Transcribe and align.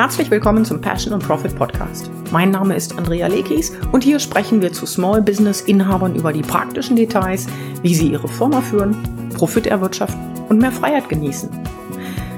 Herzlich 0.00 0.30
willkommen 0.30 0.64
zum 0.64 0.80
Passion 0.80 1.12
and 1.12 1.22
Profit 1.22 1.54
Podcast. 1.54 2.10
Mein 2.30 2.52
Name 2.52 2.74
ist 2.74 2.96
Andrea 2.96 3.26
Lekis 3.26 3.70
und 3.92 4.02
hier 4.02 4.18
sprechen 4.18 4.62
wir 4.62 4.72
zu 4.72 4.86
Small 4.86 5.20
Business 5.20 5.60
Inhabern 5.60 6.14
über 6.14 6.32
die 6.32 6.40
praktischen 6.40 6.96
Details, 6.96 7.46
wie 7.82 7.94
sie 7.94 8.12
ihre 8.12 8.26
Firma 8.26 8.62
führen, 8.62 8.96
Profit 9.34 9.66
erwirtschaften 9.66 10.18
und 10.48 10.58
mehr 10.58 10.72
Freiheit 10.72 11.10
genießen. 11.10 11.50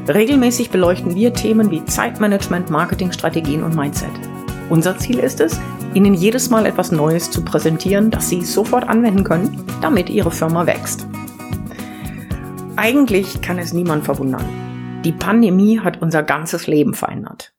Regelmäßig 0.09 0.70
beleuchten 0.70 1.14
wir 1.14 1.34
Themen 1.34 1.70
wie 1.70 1.84
Zeitmanagement, 1.84 2.68
Marketingstrategien 2.68 3.62
und 3.62 3.76
Mindset. 3.76 4.10
Unser 4.68 4.98
Ziel 4.98 5.20
ist 5.20 5.38
es, 5.38 5.60
Ihnen 5.94 6.14
jedes 6.14 6.50
Mal 6.50 6.66
etwas 6.66 6.90
Neues 6.90 7.30
zu 7.30 7.44
präsentieren, 7.44 8.10
das 8.10 8.29
Sie 8.29 8.42
sofort 8.42 8.88
anwenden 8.88 9.22
können, 9.22 9.64
damit 9.80 10.10
Ihre 10.10 10.32
Firma 10.32 10.66
wächst. 10.66 11.06
Eigentlich 12.74 13.41
kann 13.41 13.60
es 13.60 13.73
niemand 13.73 14.05
verwundern. 14.05 14.45
Die 15.05 15.12
Pandemie 15.12 15.79
hat 15.79 16.02
unser 16.02 16.24
ganzes 16.24 16.66
Leben 16.66 16.95
verändert. 16.95 17.52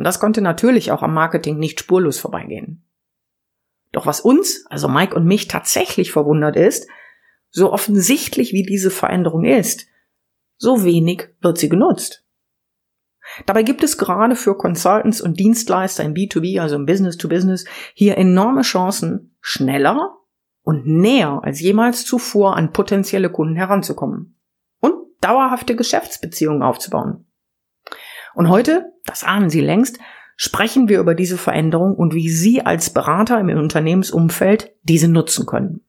Und 0.00 0.04
das 0.04 0.18
konnte 0.18 0.40
natürlich 0.40 0.92
auch 0.92 1.02
am 1.02 1.12
Marketing 1.12 1.58
nicht 1.58 1.78
spurlos 1.78 2.18
vorbeigehen. 2.18 2.86
Doch 3.92 4.06
was 4.06 4.20
uns, 4.20 4.64
also 4.70 4.88
Mike 4.88 5.14
und 5.14 5.26
mich, 5.26 5.46
tatsächlich 5.46 6.10
verwundert 6.10 6.56
ist, 6.56 6.88
so 7.50 7.70
offensichtlich 7.70 8.54
wie 8.54 8.62
diese 8.62 8.90
Veränderung 8.90 9.44
ist, 9.44 9.88
so 10.56 10.84
wenig 10.84 11.28
wird 11.42 11.58
sie 11.58 11.68
genutzt. 11.68 12.24
Dabei 13.44 13.62
gibt 13.62 13.82
es 13.82 13.98
gerade 13.98 14.36
für 14.36 14.56
Consultants 14.56 15.20
und 15.20 15.38
Dienstleister 15.38 16.02
im 16.02 16.14
B2B, 16.14 16.60
also 16.60 16.76
im 16.76 16.86
Business 16.86 17.18
to 17.18 17.28
Business, 17.28 17.66
hier 17.92 18.16
enorme 18.16 18.62
Chancen, 18.62 19.36
schneller 19.42 20.16
und 20.62 20.86
näher 20.86 21.40
als 21.44 21.60
jemals 21.60 22.06
zuvor 22.06 22.56
an 22.56 22.72
potenzielle 22.72 23.30
Kunden 23.30 23.56
heranzukommen 23.56 24.40
dauerhafte 25.20 25.76
Geschäftsbeziehungen 25.76 26.62
aufzubauen. 26.62 27.26
Und 28.34 28.48
heute, 28.48 28.92
das 29.04 29.24
ahnen 29.24 29.50
Sie 29.50 29.60
längst, 29.60 29.98
sprechen 30.36 30.88
wir 30.88 31.00
über 31.00 31.14
diese 31.14 31.36
Veränderung 31.36 31.94
und 31.94 32.14
wie 32.14 32.30
Sie 32.30 32.62
als 32.62 32.90
Berater 32.90 33.38
im 33.40 33.48
Unternehmensumfeld 33.50 34.72
diese 34.82 35.08
nutzen 35.08 35.46
können. 35.46 35.82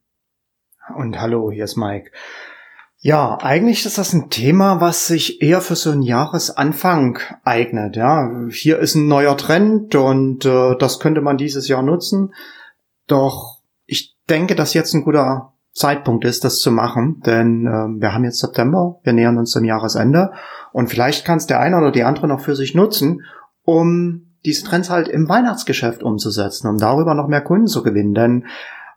Und 0.96 1.20
hallo, 1.20 1.50
hier 1.50 1.64
ist 1.64 1.76
Mike. 1.76 2.10
Ja, 2.98 3.36
eigentlich 3.40 3.84
ist 3.84 3.98
das 3.98 4.12
ein 4.12 4.30
Thema, 4.30 4.80
was 4.80 5.08
sich 5.08 5.42
eher 5.42 5.60
für 5.60 5.74
so 5.74 5.90
einen 5.90 6.02
Jahresanfang 6.02 7.18
eignet. 7.42 7.96
Ja, 7.96 8.30
hier 8.50 8.78
ist 8.78 8.94
ein 8.94 9.08
neuer 9.08 9.36
Trend 9.36 9.94
und 9.96 10.44
äh, 10.44 10.76
das 10.76 11.00
könnte 11.00 11.20
man 11.20 11.36
dieses 11.36 11.66
Jahr 11.66 11.82
nutzen. 11.82 12.32
Doch 13.08 13.58
ich 13.86 14.16
denke, 14.30 14.54
dass 14.54 14.74
jetzt 14.74 14.94
ein 14.94 15.02
guter 15.02 15.51
Zeitpunkt 15.72 16.24
ist, 16.24 16.44
das 16.44 16.58
zu 16.58 16.70
machen, 16.70 17.20
denn 17.24 17.66
äh, 17.66 18.00
wir 18.00 18.12
haben 18.12 18.24
jetzt 18.24 18.40
September, 18.40 19.00
wir 19.04 19.12
nähern 19.12 19.38
uns 19.38 19.52
dem 19.52 19.64
Jahresende 19.64 20.32
und 20.72 20.88
vielleicht 20.88 21.24
kann 21.24 21.38
es 21.38 21.46
der 21.46 21.60
eine 21.60 21.78
oder 21.78 21.90
die 21.90 22.04
andere 22.04 22.28
noch 22.28 22.40
für 22.40 22.54
sich 22.54 22.74
nutzen, 22.74 23.22
um 23.62 24.26
diese 24.44 24.64
Trends 24.64 24.90
halt 24.90 25.08
im 25.08 25.28
Weihnachtsgeschäft 25.28 26.02
umzusetzen, 26.02 26.68
um 26.68 26.78
darüber 26.78 27.14
noch 27.14 27.28
mehr 27.28 27.40
Kunden 27.40 27.68
zu 27.68 27.82
gewinnen. 27.82 28.14
Denn 28.14 28.46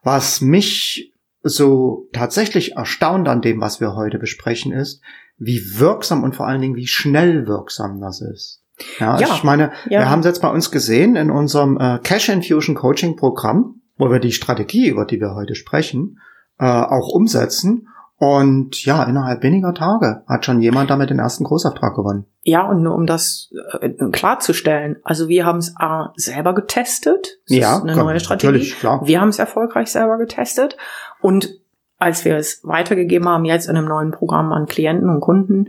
was 0.04 0.42
mich 0.42 1.14
so 1.44 2.08
tatsächlich 2.12 2.76
erstaunt 2.76 3.28
an 3.28 3.42
dem, 3.42 3.62
was 3.62 3.80
wir 3.80 3.96
heute 3.96 4.18
besprechen, 4.18 4.74
ist, 4.74 5.02
wie 5.38 5.80
wirksam 5.80 6.24
und 6.24 6.36
vor 6.36 6.48
allen 6.48 6.62
Dingen 6.62 6.76
wie 6.76 6.88
schnell 6.88 7.48
wirksam 7.48 8.02
das 8.02 8.22
ist. 8.22 8.64
Ja, 9.00 9.20
ja 9.20 9.28
ich 9.34 9.44
meine, 9.44 9.72
ja. 9.90 10.00
wir 10.00 10.10
haben 10.10 10.20
es 10.20 10.26
jetzt 10.26 10.42
bei 10.42 10.50
uns 10.50 10.72
gesehen 10.72 11.16
in 11.16 11.30
unserem 11.30 11.78
äh, 11.78 12.00
Cash 12.00 12.30
Infusion 12.30 12.76
Coaching 12.76 13.16
Programm, 13.16 13.82
wo 13.98 14.12
wir 14.12 14.20
die 14.20 14.32
Strategie, 14.32 14.90
über 14.90 15.06
die 15.06 15.20
wir 15.20 15.36
heute 15.36 15.56
sprechen, 15.56 16.20
äh, 16.60 16.66
auch 16.66 17.10
umsetzen. 17.10 17.88
Und 18.18 18.86
ja, 18.86 19.04
innerhalb 19.04 19.44
weniger 19.44 19.74
Tage 19.74 20.24
hat 20.28 20.46
schon 20.46 20.62
jemand 20.62 20.90
damit 20.90 21.10
den 21.10 21.20
ersten 21.20 21.44
Großauftrag 21.44 21.96
gewonnen. 21.96 22.26
Ja, 22.44 22.66
und 22.66 22.82
nur 22.82 22.96
um 22.96 23.06
das 23.06 23.52
äh, 23.82 23.90
klarzustellen, 24.12 24.98
also 25.04 25.28
wir 25.28 25.46
haben 25.46 25.58
es 25.58 25.76
äh, 25.80 26.06
selber 26.16 26.56
getestet. 26.56 27.40
Das 27.50 27.58
ja, 27.58 27.76
ist 27.78 27.84
eine 27.84 27.96
neue 27.96 28.20
Strategie. 28.20 28.48
Natürlich, 28.48 28.80
klar. 28.80 29.02
Wir 29.06 29.20
haben 29.20 29.30
es 29.30 29.40
erfolgreich 29.40 29.92
selber 29.92 30.18
getestet. 30.18 30.78
Und 31.22 31.60
als 31.98 32.24
wir 32.24 32.38
es 32.38 32.62
weitergegeben 32.64 33.28
haben, 33.28 33.46
jetzt 33.46 33.68
in 33.68 33.76
einem 33.76 33.88
neuen 33.88 34.12
Programm 34.12 34.54
an 34.54 34.66
Klienten 34.66 35.10
und 35.10 35.20
Kunden, 35.20 35.68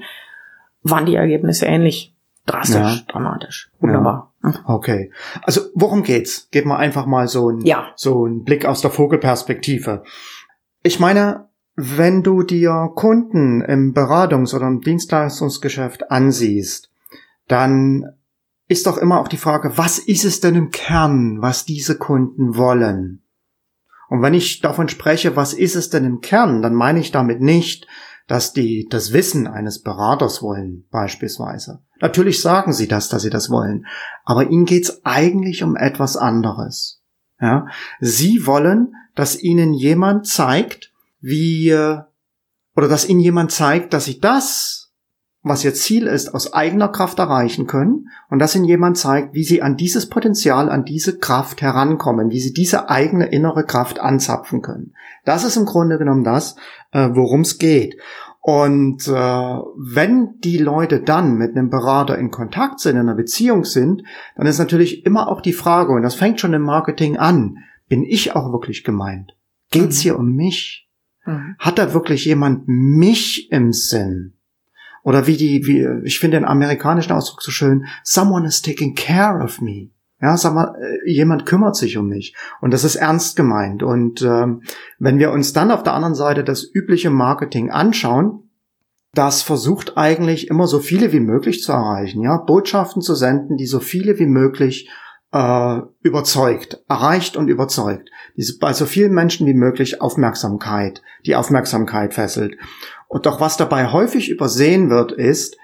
waren 0.83 1.07
die 1.07 1.17
Ergebnisse 1.17 1.67
ähnlich. 1.67 2.15
Drastisch, 2.47 2.77
ja. 2.77 3.13
dramatisch. 3.13 3.73
Wunderbar. 3.81 4.33
Ja. 4.45 4.55
Okay. 4.67 5.11
Also 5.43 5.63
worum 5.75 6.05
geht's? 6.05 6.47
Gib 6.53 6.65
mal 6.65 6.77
einfach 6.77 7.05
mal 7.05 7.27
so 7.27 7.51
ein, 7.51 7.63
ja. 7.63 7.89
so 7.97 8.25
einen 8.25 8.45
Blick 8.45 8.65
aus 8.65 8.83
der 8.83 8.93
Vogelperspektive. 8.93 10.05
Ich 10.87 11.01
meine, 11.01 11.49
wenn 11.75 12.23
du 12.23 12.45
dir 12.45 12.93
Kunden 12.95 13.61
im 13.61 13.93
Beratungs- 13.93 14.55
oder 14.55 14.69
im 14.69 14.83
Dienstleistungsgeschäft 14.83 16.13
ansiehst, 16.13 16.93
dann 17.49 18.05
ist 18.69 18.87
doch 18.87 18.97
immer 18.97 19.19
auch 19.19 19.27
die 19.27 19.37
Frage, 19.37 19.77
was 19.77 19.99
ist 19.99 20.25
es 20.25 20.39
denn 20.39 20.55
im 20.55 20.71
Kern, 20.71 21.43
was 21.43 21.65
diese 21.65 21.99
Kunden 21.99 22.57
wollen? 22.57 23.25
Und 24.09 24.23
wenn 24.23 24.33
ich 24.33 24.61
davon 24.61 24.89
spreche, 24.89 25.35
was 25.35 25.55
ist 25.55 25.75
es 25.75 25.91
denn 25.91 26.05
im 26.05 26.21
Kern, 26.21 26.63
dann 26.63 26.75
meine 26.75 27.01
ich 27.01 27.11
damit 27.11 27.41
nicht, 27.41 27.89
dass 28.29 28.53
die 28.53 28.87
das 28.89 29.13
Wissen 29.13 29.49
eines 29.49 29.83
Beraters 29.83 30.41
wollen, 30.41 30.87
beispielsweise. 30.93 31.83
Natürlich 32.01 32.41
sagen 32.41 32.73
sie 32.73 32.87
das, 32.87 33.09
dass 33.09 33.23
sie 33.23 33.31
das 33.31 33.51
wollen, 33.51 33.87
aber 34.25 34.51
ihnen 34.51 34.67
geht's 34.67 35.05
eigentlich 35.05 35.65
um 35.65 35.75
etwas 35.75 36.17
anderes. 36.17 37.03
Ja? 37.41 37.67
Sie 37.99 38.47
wollen, 38.47 38.93
dass 39.17 39.43
ihnen 39.43 39.75
jemand 39.75 40.29
zeigt, 40.29 40.93
wie, 41.21 41.73
oder 41.73 42.89
dass 42.89 43.09
ihnen 43.09 43.21
jemand 43.21 43.51
zeigt, 43.51 43.93
dass 43.93 44.05
sie 44.05 44.21
das, 44.21 44.93
was 45.43 45.65
ihr 45.65 45.75
Ziel 45.75 46.07
ist, 46.07 46.35
aus 46.35 46.53
eigener 46.53 46.89
Kraft 46.89 47.19
erreichen 47.19 47.67
können 47.67 48.09
und 48.31 48.41
dass 48.41 48.55
ihnen 48.57 48.65
jemand 48.65 48.99
zeigt, 48.99 49.33
wie 49.33 49.45
sie 49.45 49.63
an 49.63 49.77
dieses 49.77 50.09
Potenzial, 50.09 50.69
an 50.69 50.85
diese 50.85 51.19
Kraft 51.19 51.63
herankommen, 51.63 52.31
wie 52.31 52.41
sie 52.41 52.53
diese 52.53 52.91
eigene 52.91 53.27
innere 53.27 53.65
Kraft 53.65 54.01
anzapfen 54.01 54.61
können. 54.61 54.93
Das 55.25 55.45
ist 55.45 55.57
im 55.57 55.65
Grunde 55.65 55.99
genommen 55.99 56.25
das, 56.25 56.57
äh, 56.93 57.11
worum 57.13 57.43
es 57.43 57.59
geht. 57.59 57.97
Und 58.41 59.09
äh, 59.09 59.13
wenn 59.13 60.39
die 60.41 60.59
Leute 60.59 61.01
dann 61.01 61.35
mit 61.35 61.57
einem 61.57 61.71
Berater 61.71 62.19
in 62.19 62.31
Kontakt 62.31 62.81
sind, 62.81 62.93
in 62.93 63.01
einer 63.01 63.17
Beziehung 63.17 63.65
sind, 63.65 64.03
dann 64.37 64.47
ist 64.47 64.59
natürlich 64.59 65.05
immer 65.05 65.29
auch 65.29 65.41
die 65.41 65.53
Frage, 65.53 65.93
und 65.93 66.03
das 66.03 66.15
fängt 66.15 66.41
schon 66.41 66.55
im 66.55 66.63
Marketing 66.63 67.17
an, 67.17 67.59
bin 67.89 68.05
ich 68.05 68.35
auch 68.35 68.53
wirklich 68.53 68.85
gemeint? 68.85 69.37
Geht's 69.71 69.99
mhm. 69.99 70.03
hier 70.03 70.19
um 70.19 70.35
mich? 70.35 70.89
Mhm. 71.25 71.57
Hat 71.59 71.79
da 71.79 71.93
wirklich 71.93 72.25
jemand 72.25 72.67
mich 72.67 73.51
im 73.51 73.73
Sinn? 73.73 74.35
Oder 75.03 75.27
wie 75.27 75.37
die, 75.37 75.67
wie, 75.67 75.87
ich 76.05 76.19
finde 76.19 76.39
den 76.39 76.45
amerikanischen 76.45 77.13
Ausdruck 77.13 77.43
so 77.43 77.53
schön, 77.53 77.87
someone 78.03 78.47
is 78.47 78.63
taking 78.63 78.95
care 78.95 79.43
of 79.43 79.61
me. 79.61 79.91
Ja, 80.21 80.37
sag 80.37 80.55
mal, 80.55 80.75
äh, 80.81 81.11
jemand 81.11 81.47
kümmert 81.47 81.77
sich 81.77 81.97
um 81.97 82.09
mich. 82.09 82.35
Und 82.61 82.73
das 82.73 82.85
ist 82.85 82.97
ernst 82.97 83.37
gemeint. 83.37 83.83
Und 83.83 84.23
ähm, 84.23 84.63
wenn 84.99 85.19
wir 85.19 85.31
uns 85.31 85.53
dann 85.53 85.71
auf 85.71 85.83
der 85.83 85.93
anderen 85.93 86.15
Seite 86.15 86.43
das 86.43 86.69
übliche 86.75 87.11
Marketing 87.11 87.71
anschauen, 87.71 88.51
das 89.13 89.43
versucht 89.43 89.97
eigentlich 89.97 90.49
immer 90.49 90.67
so 90.67 90.81
viele 90.81 91.13
wie 91.13 91.21
möglich 91.21 91.63
zu 91.63 91.73
erreichen, 91.73 92.23
ja, 92.23 92.37
Botschaften 92.39 93.01
zu 93.01 93.15
senden, 93.15 93.57
die 93.57 93.67
so 93.67 93.81
viele 93.81 94.19
wie 94.19 94.27
möglich 94.27 94.91
äh, 95.37 95.83
überzeugt, 96.01 96.83
erreicht 96.89 97.37
und 97.37 97.49
überzeugt. 97.49 98.09
Diese, 98.37 98.59
bei 98.59 98.73
so 98.73 98.87
vielen 98.87 99.13
Menschen 99.13 99.47
wie 99.47 99.55
möglich 99.55 100.01
Aufmerksamkeit, 100.01 101.03
die 101.27 101.37
Aufmerksamkeit 101.37 102.15
fesselt. 102.15 102.57
Und 103.09 103.27
doch 103.27 103.41
was 103.41 103.57
dabei 103.57 103.93
häufig 103.93 104.31
übersehen 104.31 104.89
wird, 104.89 105.13
ist, 105.13 105.57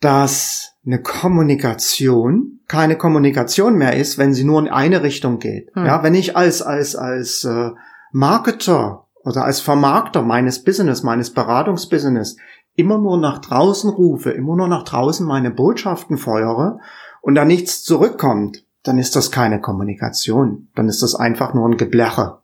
dass 0.00 0.74
eine 0.84 1.00
Kommunikation 1.00 2.60
keine 2.68 2.96
Kommunikation 2.96 3.76
mehr 3.76 3.96
ist, 3.96 4.18
wenn 4.18 4.34
sie 4.34 4.44
nur 4.44 4.60
in 4.60 4.68
eine 4.68 5.02
Richtung 5.02 5.38
geht. 5.38 5.70
Hm. 5.74 5.86
Ja, 5.86 6.02
wenn 6.02 6.14
ich 6.14 6.36
als 6.36 6.62
als 6.62 6.96
als 6.96 7.44
äh, 7.44 7.70
Marketer 8.12 9.06
oder 9.22 9.44
als 9.44 9.60
Vermarkter 9.60 10.22
meines 10.22 10.62
Business, 10.62 11.02
meines 11.02 11.30
Beratungsbusiness 11.30 12.36
immer 12.74 12.98
nur 12.98 13.18
nach 13.18 13.38
draußen 13.38 13.90
rufe, 13.90 14.30
immer 14.30 14.56
nur 14.56 14.68
nach 14.68 14.84
draußen 14.84 15.26
meine 15.26 15.50
Botschaften 15.50 16.18
feuere 16.18 16.80
und 17.20 17.34
da 17.34 17.44
nichts 17.44 17.82
zurückkommt, 17.82 18.63
dann 18.84 18.98
ist 18.98 19.16
das 19.16 19.32
keine 19.32 19.60
Kommunikation. 19.60 20.68
Dann 20.76 20.88
ist 20.88 21.02
das 21.02 21.14
einfach 21.14 21.54
nur 21.54 21.68
ein 21.68 21.76
Gebläche. 21.76 22.38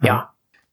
Ja. 0.00 0.30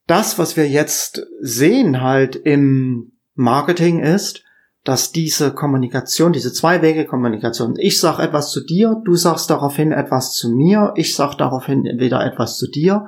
Das, 0.07 0.39
was 0.39 0.57
wir 0.57 0.67
jetzt 0.67 1.27
sehen 1.39 2.01
halt 2.01 2.35
im 2.35 3.11
Marketing 3.35 3.99
ist, 3.99 4.43
dass 4.83 5.11
diese 5.11 5.53
Kommunikation, 5.53 6.31
diese 6.31 6.53
Zwei-Wege-Kommunikation, 6.53 7.75
ich 7.77 7.99
sag 7.99 8.19
etwas 8.19 8.49
zu 8.49 8.65
dir, 8.65 8.99
du 9.05 9.15
sagst 9.15 9.49
daraufhin 9.49 9.91
etwas 9.91 10.33
zu 10.33 10.49
mir, 10.49 10.93
ich 10.95 11.15
sag 11.15 11.35
daraufhin 11.35 11.83
wieder 11.83 12.25
etwas 12.25 12.57
zu 12.57 12.67
dir, 12.71 13.07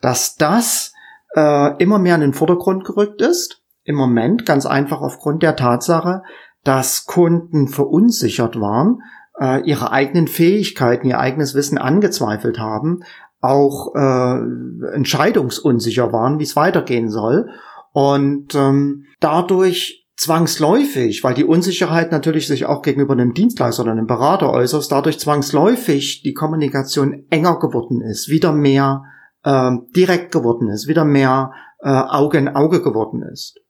dass 0.00 0.36
das 0.36 0.94
äh, 1.34 1.76
immer 1.82 1.98
mehr 1.98 2.14
in 2.14 2.20
den 2.20 2.34
Vordergrund 2.34 2.84
gerückt 2.84 3.20
ist. 3.20 3.60
Im 3.82 3.96
Moment 3.96 4.46
ganz 4.46 4.64
einfach 4.64 5.00
aufgrund 5.00 5.42
der 5.42 5.56
Tatsache, 5.56 6.22
dass 6.62 7.06
Kunden 7.06 7.68
verunsichert 7.68 8.60
waren, 8.60 9.00
äh, 9.40 9.62
ihre 9.62 9.92
eigenen 9.92 10.28
Fähigkeiten, 10.28 11.06
ihr 11.06 11.18
eigenes 11.18 11.54
Wissen 11.54 11.78
angezweifelt 11.78 12.58
haben, 12.58 13.00
auch 13.40 13.94
äh, 13.94 14.94
entscheidungsunsicher 14.94 16.12
waren, 16.12 16.38
wie 16.38 16.44
es 16.44 16.56
weitergehen 16.56 17.08
soll. 17.08 17.50
Und 17.92 18.54
ähm, 18.54 19.04
dadurch 19.20 20.06
zwangsläufig, 20.16 21.22
weil 21.22 21.34
die 21.34 21.44
Unsicherheit 21.44 22.10
natürlich 22.10 22.48
sich 22.48 22.66
auch 22.66 22.82
gegenüber 22.82 23.12
einem 23.12 23.34
Dienstleister 23.34 23.84
oder 23.84 23.92
einem 23.92 24.06
Berater 24.06 24.50
äußert, 24.50 24.90
dadurch 24.90 25.20
zwangsläufig 25.20 26.22
die 26.22 26.34
Kommunikation 26.34 27.24
enger 27.30 27.60
geworden 27.60 28.00
ist, 28.00 28.28
wieder 28.28 28.52
mehr 28.52 29.04
äh, 29.44 29.70
direkt 29.94 30.32
geworden 30.32 30.68
ist, 30.68 30.88
wieder 30.88 31.04
mehr 31.04 31.52
äh, 31.80 31.88
Auge 31.88 32.38
in 32.38 32.48
Auge 32.48 32.82
geworden 32.82 33.22
ist. 33.22 33.60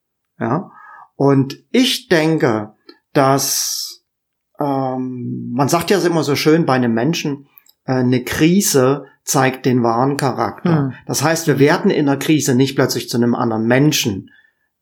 Ja, 0.40 0.70
und 1.16 1.58
ich 1.70 2.08
denke, 2.08 2.72
dass 3.12 3.88
ähm, 4.60 5.52
man 5.52 5.69
sagt 5.69 5.90
ja 5.90 5.99
immer 6.00 6.25
so 6.25 6.37
schön 6.37 6.66
bei 6.66 6.75
einem 6.75 6.93
Menschen, 6.93 7.49
äh, 7.84 7.93
eine 7.93 8.25
Krise 8.25 9.06
zeigt 9.25 9.66
den 9.66 9.82
wahren 9.82 10.16
Charakter. 10.16 10.78
Hm. 10.78 10.93
Das 11.06 11.22
heißt, 11.22 11.46
wir 11.46 11.58
werden 11.58 11.90
in 11.90 12.06
der 12.06 12.19
Krise 12.19 12.55
nicht 12.55 12.76
plötzlich 12.76 13.08
zu 13.08 13.16
einem 13.16 13.34
anderen 13.34 13.66
Menschen. 13.66 14.31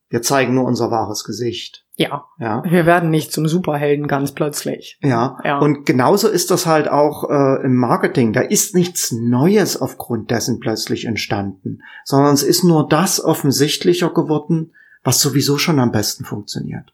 Wir 0.08 0.22
zeigen 0.22 0.54
nur 0.54 0.64
unser 0.64 0.90
wahres 0.90 1.24
Gesicht. 1.24 1.84
Ja. 1.96 2.26
Ja. 2.38 2.62
Wir 2.64 2.86
werden 2.86 3.10
nicht 3.10 3.32
zum 3.32 3.48
Superhelden 3.48 4.06
ganz 4.06 4.32
plötzlich. 4.32 4.98
Ja. 5.02 5.38
ja. 5.44 5.58
Und 5.58 5.84
genauso 5.84 6.28
ist 6.28 6.50
das 6.50 6.66
halt 6.66 6.88
auch 6.88 7.28
äh, 7.28 7.64
im 7.64 7.74
Marketing. 7.74 8.32
Da 8.32 8.42
ist 8.42 8.74
nichts 8.74 9.12
Neues 9.12 9.80
aufgrund 9.80 10.30
dessen 10.30 10.60
plötzlich 10.60 11.06
entstanden, 11.06 11.80
sondern 12.04 12.34
es 12.34 12.42
ist 12.42 12.62
nur 12.62 12.86
das 12.86 13.22
offensichtlicher 13.22 14.10
geworden, 14.10 14.74
was 15.02 15.20
sowieso 15.20 15.58
schon 15.58 15.80
am 15.80 15.90
besten 15.90 16.24
funktioniert. 16.24 16.92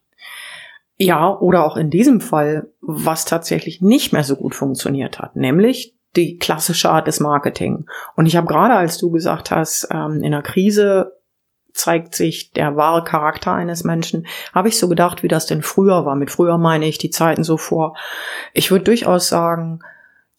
Ja, 1.03 1.37
oder 1.37 1.67
auch 1.67 1.77
in 1.77 1.91
diesem 1.91 2.21
Fall, 2.21 2.69
was 2.81 3.25
tatsächlich 3.25 3.81
nicht 3.81 4.13
mehr 4.13 4.23
so 4.23 4.37
gut 4.37 4.55
funktioniert 4.55 5.19
hat, 5.19 5.35
nämlich 5.35 5.97
die 6.15 6.37
klassische 6.39 6.91
Art 6.91 7.09
des 7.09 7.19
Marketing. 7.19 7.87
Und 8.15 8.27
ich 8.27 8.37
habe 8.37 8.47
gerade, 8.47 8.75
als 8.75 8.99
du 8.99 9.11
gesagt 9.11 9.51
hast, 9.51 9.89
ähm, 9.91 10.23
in 10.23 10.31
der 10.31 10.43
Krise 10.43 11.19
zeigt 11.73 12.15
sich 12.15 12.53
der 12.53 12.77
wahre 12.77 13.03
Charakter 13.03 13.53
eines 13.53 13.83
Menschen, 13.83 14.29
habe 14.55 14.69
ich 14.69 14.79
so 14.79 14.89
gedacht, 14.89 15.25
wie 15.25 15.29
das 15.29 15.47
denn 15.47 15.63
früher 15.63 16.07
war. 16.07 16.15
Mit 16.15 16.31
früher 16.31 16.57
meine 16.57 16.87
ich 16.87 16.99
die 16.99 17.11
Zeiten 17.11 17.43
so 17.43 17.57
vor. 17.57 17.97
Ich 18.53 18.71
würde 18.71 18.85
durchaus 18.85 19.29
sagen, 19.29 19.81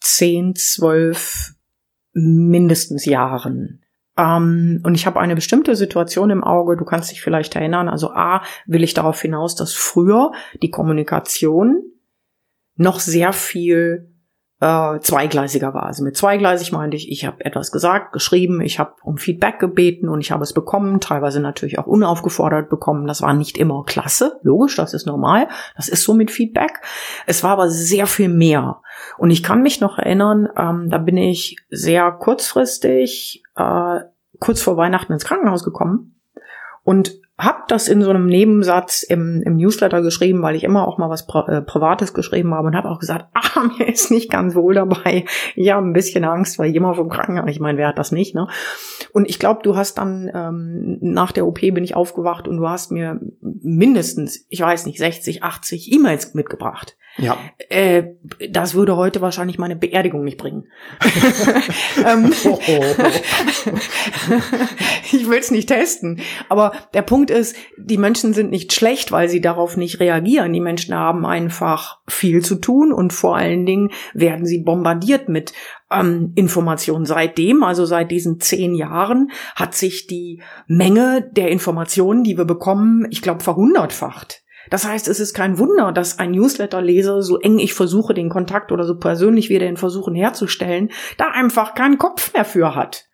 zehn, 0.00 0.54
zwölf 0.54 1.52
mindestens 2.14 3.04
Jahren. 3.04 3.83
Ähm, 4.16 4.80
und 4.84 4.94
ich 4.94 5.06
habe 5.06 5.20
eine 5.20 5.34
bestimmte 5.34 5.76
Situation 5.76 6.30
im 6.30 6.44
Auge, 6.44 6.76
du 6.76 6.84
kannst 6.84 7.10
dich 7.10 7.20
vielleicht 7.20 7.56
erinnern. 7.56 7.88
Also 7.88 8.10
A, 8.12 8.42
will 8.66 8.82
ich 8.82 8.94
darauf 8.94 9.20
hinaus, 9.20 9.54
dass 9.56 9.74
früher 9.74 10.32
die 10.62 10.70
Kommunikation 10.70 11.82
noch 12.76 13.00
sehr 13.00 13.32
viel 13.32 14.13
äh, 14.64 15.00
zweigleisiger 15.00 15.74
war. 15.74 15.84
Also 15.84 16.02
mit 16.02 16.16
zweigleisig 16.16 16.72
meinte 16.72 16.96
ich, 16.96 17.12
ich 17.12 17.26
habe 17.26 17.44
etwas 17.44 17.70
gesagt, 17.70 18.14
geschrieben, 18.14 18.62
ich 18.62 18.78
habe 18.78 18.94
um 19.02 19.18
Feedback 19.18 19.58
gebeten 19.58 20.08
und 20.08 20.22
ich 20.22 20.30
habe 20.30 20.42
es 20.42 20.54
bekommen, 20.54 21.00
teilweise 21.00 21.40
natürlich 21.40 21.78
auch 21.78 21.86
unaufgefordert 21.86 22.70
bekommen. 22.70 23.06
Das 23.06 23.20
war 23.20 23.34
nicht 23.34 23.58
immer 23.58 23.84
klasse, 23.84 24.40
logisch, 24.42 24.76
das 24.76 24.94
ist 24.94 25.06
normal, 25.06 25.48
das 25.76 25.88
ist 25.88 26.02
so 26.02 26.14
mit 26.14 26.30
Feedback. 26.30 26.80
Es 27.26 27.44
war 27.44 27.50
aber 27.50 27.68
sehr 27.68 28.06
viel 28.06 28.30
mehr. 28.30 28.80
Und 29.18 29.30
ich 29.30 29.42
kann 29.42 29.60
mich 29.60 29.82
noch 29.82 29.98
erinnern, 29.98 30.48
ähm, 30.56 30.88
da 30.88 30.96
bin 30.96 31.18
ich 31.18 31.58
sehr 31.68 32.10
kurzfristig, 32.12 33.42
äh, 33.56 34.00
kurz 34.40 34.62
vor 34.62 34.78
Weihnachten 34.78 35.12
ins 35.12 35.26
Krankenhaus 35.26 35.62
gekommen 35.62 36.14
und 36.84 37.20
hab 37.36 37.66
das 37.66 37.88
in 37.88 38.00
so 38.00 38.10
einem 38.10 38.26
Nebensatz 38.26 39.02
im, 39.02 39.42
im 39.42 39.56
Newsletter 39.56 40.02
geschrieben, 40.02 40.40
weil 40.42 40.54
ich 40.54 40.62
immer 40.62 40.86
auch 40.86 40.98
mal 40.98 41.10
was 41.10 41.26
Pri 41.26 41.42
äh, 41.48 41.62
Privates 41.62 42.14
geschrieben 42.14 42.54
habe 42.54 42.68
und 42.68 42.76
habe 42.76 42.88
auch 42.88 43.00
gesagt, 43.00 43.26
ah, 43.34 43.62
mir 43.76 43.88
ist 43.88 44.12
nicht 44.12 44.30
ganz 44.30 44.54
wohl 44.54 44.74
dabei. 44.74 45.24
Ich 45.56 45.70
habe 45.72 45.84
ein 45.84 45.92
bisschen 45.92 46.24
Angst, 46.24 46.58
weil 46.60 46.70
jemand 46.70 46.96
vom 46.96 47.08
Krankenhaus, 47.08 47.50
ich 47.50 47.58
meine, 47.58 47.76
wer 47.76 47.88
hat 47.88 47.98
das 47.98 48.12
nicht, 48.12 48.34
ne? 48.36 48.46
Und 49.12 49.28
ich 49.28 49.40
glaube, 49.40 49.60
du 49.64 49.76
hast 49.76 49.98
dann 49.98 50.30
ähm, 50.32 50.98
nach 51.00 51.32
der 51.32 51.46
OP 51.46 51.60
bin 51.60 51.82
ich 51.82 51.96
aufgewacht 51.96 52.46
und 52.46 52.58
du 52.58 52.68
hast 52.68 52.92
mir 52.92 53.20
mindestens, 53.40 54.46
ich 54.48 54.60
weiß 54.60 54.86
nicht, 54.86 54.98
60, 54.98 55.42
80 55.42 55.92
E-Mails 55.92 56.34
mitgebracht. 56.34 56.96
Ja. 57.16 57.38
Äh, 57.68 58.04
das 58.50 58.74
würde 58.74 58.96
heute 58.96 59.20
wahrscheinlich 59.20 59.56
meine 59.58 59.76
Beerdigung 59.76 60.24
nicht 60.24 60.38
bringen. 60.38 60.64
Ähm, 62.04 62.32
ich 65.12 65.28
will 65.28 65.38
es 65.38 65.50
nicht 65.50 65.68
testen. 65.68 66.20
Aber 66.48 66.72
der 66.92 67.02
Punkt 67.02 67.30
ist, 67.30 67.56
die 67.78 67.98
Menschen 67.98 68.34
sind 68.34 68.50
nicht 68.50 68.72
schlecht, 68.72 69.12
weil 69.12 69.28
sie 69.28 69.40
darauf 69.40 69.76
nicht 69.76 70.00
reagieren. 70.00 70.52
Die 70.52 70.60
Menschen 70.60 70.94
haben 70.94 71.24
einfach 71.24 72.00
viel 72.08 72.42
zu 72.44 72.56
tun 72.56 72.92
und 72.92 73.12
vor 73.12 73.36
allen 73.36 73.64
Dingen 73.64 73.90
werden 74.12 74.44
sie 74.44 74.58
bombardiert 74.58 75.28
mit 75.28 75.52
ähm, 75.90 76.32
Informationen. 76.34 77.06
Seitdem, 77.06 77.62
also 77.62 77.86
seit 77.86 78.10
diesen 78.10 78.40
zehn 78.40 78.74
Jahren, 78.74 79.30
hat 79.54 79.74
sich 79.74 80.06
die 80.06 80.42
Menge 80.66 81.30
der 81.32 81.50
Informationen, 81.50 82.24
die 82.24 82.36
wir 82.36 82.44
bekommen, 82.44 83.06
ich 83.10 83.22
glaube, 83.22 83.42
verhundertfacht. 83.44 84.43
Das 84.70 84.86
heißt, 84.86 85.08
es 85.08 85.20
ist 85.20 85.34
kein 85.34 85.58
Wunder, 85.58 85.92
dass 85.92 86.18
ein 86.18 86.32
Newsletter-Leser, 86.32 87.22
so 87.22 87.38
eng 87.38 87.58
ich 87.58 87.74
versuche, 87.74 88.14
den 88.14 88.30
Kontakt 88.30 88.72
oder 88.72 88.84
so 88.84 88.98
persönlich 88.98 89.48
wir 89.48 89.58
den 89.58 89.76
versuchen 89.76 90.14
herzustellen, 90.14 90.90
da 91.18 91.30
einfach 91.30 91.74
keinen 91.74 91.98
Kopf 91.98 92.32
mehr 92.32 92.44
für 92.44 92.74
hat. 92.74 93.06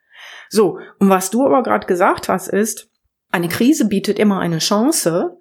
So, 0.49 0.79
und 0.99 1.09
was 1.09 1.31
du 1.31 1.45
aber 1.45 1.63
gerade 1.63 1.87
gesagt 1.87 2.29
hast, 2.29 2.49
ist, 2.49 2.91
eine 3.31 3.49
Krise 3.49 3.89
bietet 3.89 4.19
immer 4.19 4.41
eine 4.41 4.59
Chance. 4.59 5.37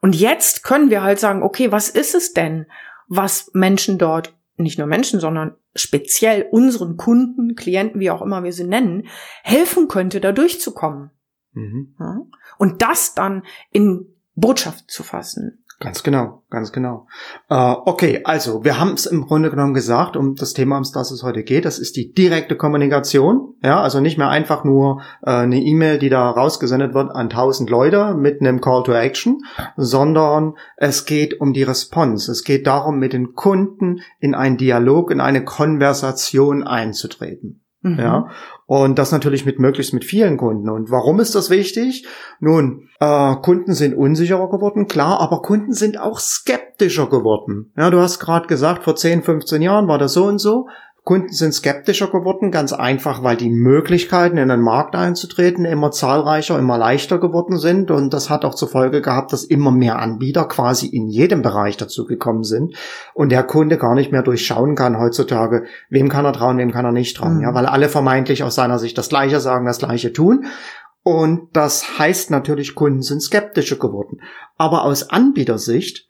Und 0.00 0.14
jetzt 0.14 0.62
können 0.62 0.90
wir 0.90 1.02
halt 1.02 1.18
sagen, 1.18 1.42
okay, 1.42 1.72
was 1.72 1.88
ist 1.88 2.14
es 2.14 2.32
denn, 2.32 2.66
was 3.08 3.50
Menschen 3.54 3.98
dort, 3.98 4.36
nicht 4.56 4.78
nur 4.78 4.86
Menschen, 4.86 5.20
sondern 5.20 5.56
speziell 5.74 6.46
unseren 6.50 6.96
Kunden, 6.96 7.54
Klienten, 7.54 8.00
wie 8.00 8.10
auch 8.10 8.22
immer 8.22 8.44
wir 8.44 8.52
sie 8.52 8.64
nennen, 8.64 9.06
helfen 9.42 9.88
könnte, 9.88 10.20
da 10.20 10.32
durchzukommen. 10.32 11.10
Mhm. 11.52 11.96
Und 12.58 12.82
das 12.82 13.14
dann 13.14 13.44
in 13.70 14.14
Botschaft 14.40 14.90
zu 14.90 15.02
fassen. 15.02 15.64
Ganz 15.80 16.02
genau, 16.02 16.42
ganz 16.50 16.72
genau. 16.72 17.06
Äh, 17.48 17.54
okay, 17.54 18.22
also 18.24 18.64
wir 18.64 18.80
haben 18.80 18.94
es 18.94 19.06
im 19.06 19.26
Grunde 19.26 19.48
genommen 19.48 19.74
gesagt, 19.74 20.16
um 20.16 20.34
das 20.34 20.52
Thema, 20.52 20.76
um 20.76 20.82
das 20.92 21.12
es 21.12 21.22
heute 21.22 21.44
geht, 21.44 21.64
das 21.64 21.78
ist 21.78 21.94
die 21.96 22.12
direkte 22.12 22.56
Kommunikation. 22.56 23.54
Ja, 23.62 23.80
also 23.80 24.00
nicht 24.00 24.18
mehr 24.18 24.28
einfach 24.28 24.64
nur 24.64 25.02
äh, 25.22 25.30
eine 25.30 25.60
E-Mail, 25.60 26.00
die 26.00 26.08
da 26.08 26.30
rausgesendet 26.30 26.94
wird 26.94 27.12
an 27.12 27.30
tausend 27.30 27.70
Leute 27.70 28.14
mit 28.14 28.40
einem 28.40 28.60
Call 28.60 28.82
to 28.82 28.92
Action, 28.92 29.38
sondern 29.76 30.54
es 30.76 31.04
geht 31.04 31.40
um 31.40 31.52
die 31.52 31.62
Response. 31.62 32.32
Es 32.32 32.42
geht 32.42 32.66
darum, 32.66 32.98
mit 32.98 33.12
den 33.12 33.34
Kunden 33.34 34.00
in 34.18 34.34
einen 34.34 34.56
Dialog, 34.56 35.12
in 35.12 35.20
eine 35.20 35.44
Konversation 35.44 36.64
einzutreten. 36.64 37.62
Mhm. 37.80 37.98
Ja, 37.98 38.28
und 38.66 38.98
das 38.98 39.12
natürlich 39.12 39.46
mit 39.46 39.60
möglichst 39.60 39.94
mit 39.94 40.04
vielen 40.04 40.36
Kunden. 40.36 40.68
Und 40.68 40.90
warum 40.90 41.20
ist 41.20 41.34
das 41.34 41.48
wichtig? 41.48 42.06
Nun, 42.40 42.88
äh, 42.98 43.36
Kunden 43.36 43.72
sind 43.72 43.94
unsicherer 43.94 44.50
geworden, 44.50 44.88
klar, 44.88 45.20
aber 45.20 45.42
Kunden 45.42 45.72
sind 45.72 45.98
auch 45.98 46.18
skeptischer 46.18 47.08
geworden. 47.08 47.72
Ja, 47.76 47.90
du 47.90 48.00
hast 48.00 48.18
gerade 48.18 48.48
gesagt, 48.48 48.82
vor 48.82 48.96
10, 48.96 49.22
15 49.22 49.62
Jahren 49.62 49.86
war 49.86 49.98
das 49.98 50.12
so 50.12 50.24
und 50.24 50.38
so. 50.38 50.68
Kunden 51.08 51.32
sind 51.32 51.54
skeptischer 51.54 52.08
geworden, 52.08 52.50
ganz 52.50 52.74
einfach, 52.74 53.22
weil 53.22 53.38
die 53.38 53.48
Möglichkeiten 53.48 54.36
in 54.36 54.50
den 54.50 54.60
Markt 54.60 54.94
einzutreten 54.94 55.64
immer 55.64 55.90
zahlreicher, 55.90 56.58
immer 56.58 56.76
leichter 56.76 57.16
geworden 57.16 57.56
sind. 57.56 57.90
Und 57.90 58.12
das 58.12 58.28
hat 58.28 58.44
auch 58.44 58.54
zur 58.54 58.68
Folge 58.68 59.00
gehabt, 59.00 59.32
dass 59.32 59.42
immer 59.42 59.70
mehr 59.70 59.98
Anbieter 60.00 60.44
quasi 60.44 60.86
in 60.86 61.08
jedem 61.08 61.40
Bereich 61.40 61.78
dazu 61.78 62.04
gekommen 62.04 62.44
sind 62.44 62.76
und 63.14 63.32
der 63.32 63.42
Kunde 63.42 63.78
gar 63.78 63.94
nicht 63.94 64.12
mehr 64.12 64.22
durchschauen 64.22 64.74
kann 64.74 65.00
heutzutage, 65.00 65.64
wem 65.88 66.10
kann 66.10 66.26
er 66.26 66.34
trauen, 66.34 66.58
wem 66.58 66.72
kann 66.72 66.84
er 66.84 66.92
nicht 66.92 67.16
trauen. 67.16 67.36
Mhm. 67.36 67.42
Ja, 67.42 67.54
weil 67.54 67.64
alle 67.64 67.88
vermeintlich 67.88 68.44
aus 68.44 68.56
seiner 68.56 68.78
Sicht 68.78 68.98
das 68.98 69.08
Gleiche 69.08 69.40
sagen, 69.40 69.64
das 69.64 69.78
Gleiche 69.78 70.12
tun. 70.12 70.44
Und 71.02 71.56
das 71.56 71.98
heißt 71.98 72.30
natürlich, 72.30 72.74
Kunden 72.74 73.00
sind 73.00 73.22
skeptischer 73.22 73.76
geworden. 73.76 74.20
Aber 74.56 74.84
aus 74.84 75.08
Anbietersicht 75.08 76.06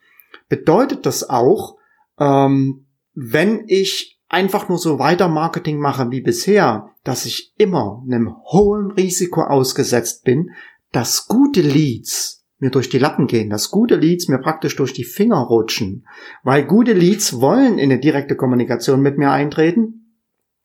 bedeutet 0.48 1.06
das 1.06 1.30
auch, 1.30 1.76
ähm, 2.18 2.88
wenn 3.14 3.62
ich 3.68 4.17
einfach 4.28 4.68
nur 4.68 4.78
so 4.78 4.98
weiter 4.98 5.28
Marketing 5.28 5.78
mache 5.78 6.10
wie 6.10 6.20
bisher, 6.20 6.90
dass 7.04 7.26
ich 7.26 7.54
immer 7.56 8.02
einem 8.06 8.34
hohen 8.52 8.90
Risiko 8.90 9.42
ausgesetzt 9.42 10.24
bin, 10.24 10.50
dass 10.92 11.26
gute 11.26 11.60
Leads 11.60 12.44
mir 12.58 12.70
durch 12.70 12.88
die 12.88 12.98
Lappen 12.98 13.26
gehen, 13.26 13.50
dass 13.50 13.70
gute 13.70 13.96
Leads 13.96 14.28
mir 14.28 14.38
praktisch 14.38 14.76
durch 14.76 14.92
die 14.92 15.04
Finger 15.04 15.38
rutschen, 15.38 16.06
weil 16.42 16.64
gute 16.64 16.92
Leads 16.92 17.40
wollen 17.40 17.78
in 17.78 17.90
eine 17.90 18.00
direkte 18.00 18.36
Kommunikation 18.36 19.00
mit 19.00 19.16
mir 19.16 19.30
eintreten. 19.30 20.14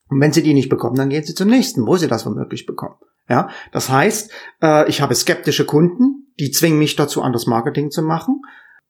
Und 0.10 0.20
wenn 0.20 0.34
sie 0.34 0.44
die 0.44 0.54
nicht 0.54 0.70
bekommen, 0.70 0.96
dann 0.96 1.10
gehen 1.10 1.24
sie 1.24 1.36
zum 1.36 1.50
nächsten, 1.50 1.86
wo 1.86 1.96
sie 1.98 2.08
das 2.08 2.26
womöglich 2.26 2.66
bekommen. 2.66 2.96
Ja, 3.30 3.50
das 3.72 3.90
heißt, 3.90 4.32
äh, 4.62 4.90
ich 4.90 5.02
habe 5.02 5.16
skeptische 5.16 5.66
Kunden, 5.66 6.34
die 6.40 6.52
zwingen 6.52 6.80
mich 6.80 6.96
dazu, 6.96 7.22
anders 7.22 7.48
Marketing 7.48 7.90
zu 7.90 8.02
machen, 8.02 8.42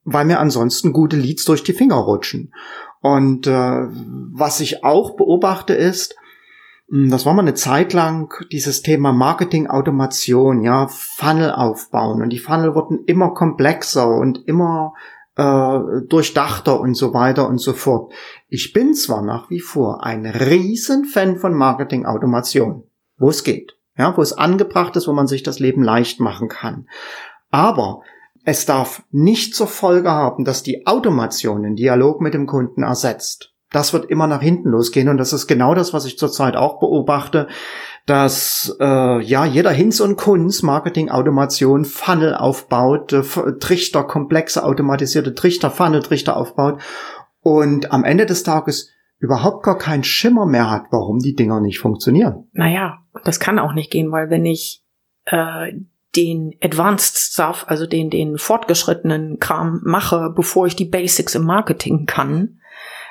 weil 0.04 0.24
mir 0.24 0.40
ansonsten 0.40 0.92
gute 0.92 1.16
Leads 1.16 1.44
durch 1.44 1.62
die 1.62 1.72
Finger 1.72 1.96
rutschen. 1.96 2.52
Und 3.04 3.46
äh, 3.46 3.50
was 3.50 4.60
ich 4.60 4.82
auch 4.82 5.14
beobachte 5.14 5.74
ist, 5.74 6.16
hm, 6.88 7.10
das 7.10 7.26
war 7.26 7.34
mal 7.34 7.42
eine 7.42 7.52
Zeit 7.52 7.92
lang 7.92 8.32
dieses 8.50 8.80
Thema 8.80 9.12
Marketing-Automation, 9.12 10.62
ja, 10.62 10.88
Funnel 10.88 11.52
aufbauen. 11.52 12.22
Und 12.22 12.30
die 12.30 12.38
Funnel 12.38 12.74
wurden 12.74 13.04
immer 13.04 13.34
komplexer 13.34 14.08
und 14.08 14.48
immer 14.48 14.94
äh, 15.36 15.78
durchdachter 16.08 16.80
und 16.80 16.94
so 16.94 17.12
weiter 17.12 17.46
und 17.46 17.58
so 17.58 17.74
fort. 17.74 18.14
Ich 18.48 18.72
bin 18.72 18.94
zwar 18.94 19.20
nach 19.20 19.50
wie 19.50 19.60
vor 19.60 20.02
ein 20.02 20.24
riesen 20.24 21.04
Fan 21.04 21.36
von 21.36 21.52
Marketing-Automation, 21.52 22.84
wo 23.18 23.28
es 23.28 23.44
geht, 23.44 23.76
ja, 23.98 24.16
wo 24.16 24.22
es 24.22 24.32
angebracht 24.32 24.96
ist, 24.96 25.08
wo 25.08 25.12
man 25.12 25.26
sich 25.26 25.42
das 25.42 25.58
Leben 25.58 25.82
leicht 25.82 26.20
machen 26.20 26.48
kann. 26.48 26.88
Aber 27.50 28.00
es 28.44 28.66
darf 28.66 29.02
nicht 29.10 29.54
zur 29.54 29.66
Folge 29.66 30.10
haben, 30.10 30.44
dass 30.44 30.62
die 30.62 30.86
Automation 30.86 31.62
den 31.62 31.76
Dialog 31.76 32.20
mit 32.20 32.34
dem 32.34 32.46
Kunden 32.46 32.82
ersetzt. 32.82 33.54
Das 33.70 33.92
wird 33.92 34.04
immer 34.08 34.26
nach 34.26 34.42
hinten 34.42 34.68
losgehen 34.68 35.08
und 35.08 35.16
das 35.16 35.32
ist 35.32 35.46
genau 35.48 35.74
das, 35.74 35.92
was 35.92 36.04
ich 36.04 36.18
zurzeit 36.18 36.54
auch 36.54 36.78
beobachte, 36.78 37.48
dass 38.06 38.76
äh, 38.78 39.20
ja 39.22 39.44
jeder 39.46 39.70
Hinz 39.70 40.00
und 40.00 40.16
Kunz 40.16 40.62
Marketing 40.62 41.10
Automation 41.10 41.84
Funnel 41.84 42.34
aufbaut, 42.34 43.12
äh, 43.12 43.22
Trichter 43.58 44.04
komplexe 44.04 44.64
automatisierte 44.64 45.34
Trichter 45.34 45.70
Funnel 45.70 46.02
Trichter 46.02 46.36
aufbaut 46.36 46.80
und 47.40 47.90
am 47.90 48.04
Ende 48.04 48.26
des 48.26 48.44
Tages 48.44 48.90
überhaupt 49.18 49.64
gar 49.64 49.78
keinen 49.78 50.04
Schimmer 50.04 50.46
mehr 50.46 50.70
hat, 50.70 50.84
warum 50.90 51.18
die 51.18 51.34
Dinger 51.34 51.60
nicht 51.60 51.78
funktionieren. 51.78 52.48
Naja, 52.52 52.98
das 53.24 53.40
kann 53.40 53.58
auch 53.58 53.72
nicht 53.72 53.90
gehen, 53.90 54.12
weil 54.12 54.28
wenn 54.28 54.44
ich 54.44 54.84
äh, 55.24 55.72
den 56.16 56.54
Advanced 56.62 57.16
Stuff, 57.16 57.64
also 57.68 57.86
den, 57.86 58.10
den 58.10 58.38
fortgeschrittenen 58.38 59.38
Kram 59.38 59.80
mache, 59.84 60.32
bevor 60.34 60.66
ich 60.66 60.76
die 60.76 60.84
Basics 60.84 61.34
im 61.34 61.44
Marketing 61.44 62.06
kann, 62.06 62.60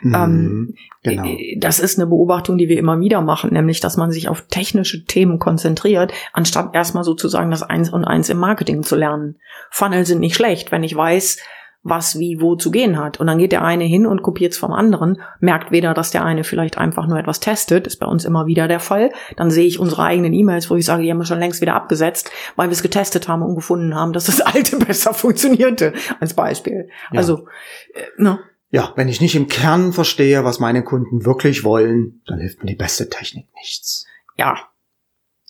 mhm, 0.02 0.16
ähm, 0.16 0.76
genau. 1.04 1.26
Äh, 1.26 1.58
das 1.60 1.80
ist 1.80 2.00
eine 2.00 2.08
Beobachtung, 2.08 2.58
die 2.58 2.70
wir 2.70 2.78
immer 2.78 3.00
wieder 3.00 3.22
machen, 3.22 3.54
nämlich, 3.54 3.80
dass 3.80 3.98
man 3.98 4.12
sich 4.12 4.30
auf 4.30 4.48
technische 4.48 5.06
Themen 5.06 5.40
konzentriert, 5.40 6.14
anstatt 6.34 6.74
erstmal 6.74 7.04
sozusagen 7.04 7.52
das 7.52 7.64
Eins 7.64 7.90
und 7.90 8.06
Eins 8.06 8.30
im 8.30 8.38
Marketing 8.38 8.84
zu 8.84 8.96
lernen. 8.96 9.38
Funnel 9.70 10.06
sind 10.06 10.20
nicht 10.20 10.36
schlecht, 10.36 10.72
wenn 10.72 10.84
ich 10.84 10.96
weiß, 10.96 11.38
was 11.84 12.18
wie 12.18 12.40
wo 12.40 12.56
zu 12.56 12.72
gehen 12.72 12.98
hat. 12.98 13.20
Und 13.20 13.28
dann 13.28 13.38
geht 13.38 13.52
der 13.52 13.64
eine 13.64 13.84
hin 13.84 14.08
und 14.08 14.22
kopiert 14.22 14.54
es 14.54 14.58
vom 14.58 14.72
anderen, 14.72 15.22
merkt 15.40 15.72
weder, 15.72 15.94
dass 15.94 16.12
der 16.12 16.24
eine 16.24 16.44
vielleicht 16.46 16.78
einfach 16.78 17.08
nur 17.08 17.20
etwas 17.20 17.42
testet, 17.42 17.86
ist 17.86 17.98
bei 17.98 18.06
uns 18.06 18.24
immer 18.24 18.48
wieder 18.48 18.68
der 18.70 18.80
Fall. 18.80 19.12
Dann 19.36 19.52
sehe 19.52 19.68
ich 19.68 19.80
unsere 19.80 20.04
eigenen 20.04 20.34
E-Mails, 20.34 20.70
wo 20.70 20.76
ich 20.76 20.86
sage, 20.86 21.04
die 21.04 21.12
haben 21.12 21.18
wir 21.18 21.26
schon 21.26 21.40
längst 21.40 21.62
wieder 21.62 21.76
abgesetzt, 21.76 22.32
weil 22.56 22.70
wir 22.70 22.74
es 22.74 22.82
getestet 22.82 23.28
haben 23.28 23.44
und 23.44 23.56
gefunden 23.56 23.96
haben, 23.96 24.14
dass 24.14 24.26
das 24.26 24.42
alte 24.42 24.78
besser 24.78 25.14
funktionierte, 25.14 25.94
als 26.20 26.34
Beispiel. 26.34 26.90
Ja. 27.12 27.20
Also, 27.20 27.48
äh, 27.94 28.22
ne? 28.22 28.40
Ja, 28.70 28.92
wenn 28.96 29.08
ich 29.08 29.22
nicht 29.22 29.36
im 29.36 29.50
Kern 29.50 29.94
verstehe, 29.94 30.44
was 30.46 30.60
meine 30.60 30.84
Kunden 30.84 31.26
wirklich 31.26 31.64
wollen, 31.64 32.22
dann 32.26 32.40
hilft 32.40 32.64
mir 32.64 32.72
die 32.72 32.76
beste 32.76 33.08
Technik 33.08 33.48
nichts. 33.54 34.08
Ja. 34.36 34.58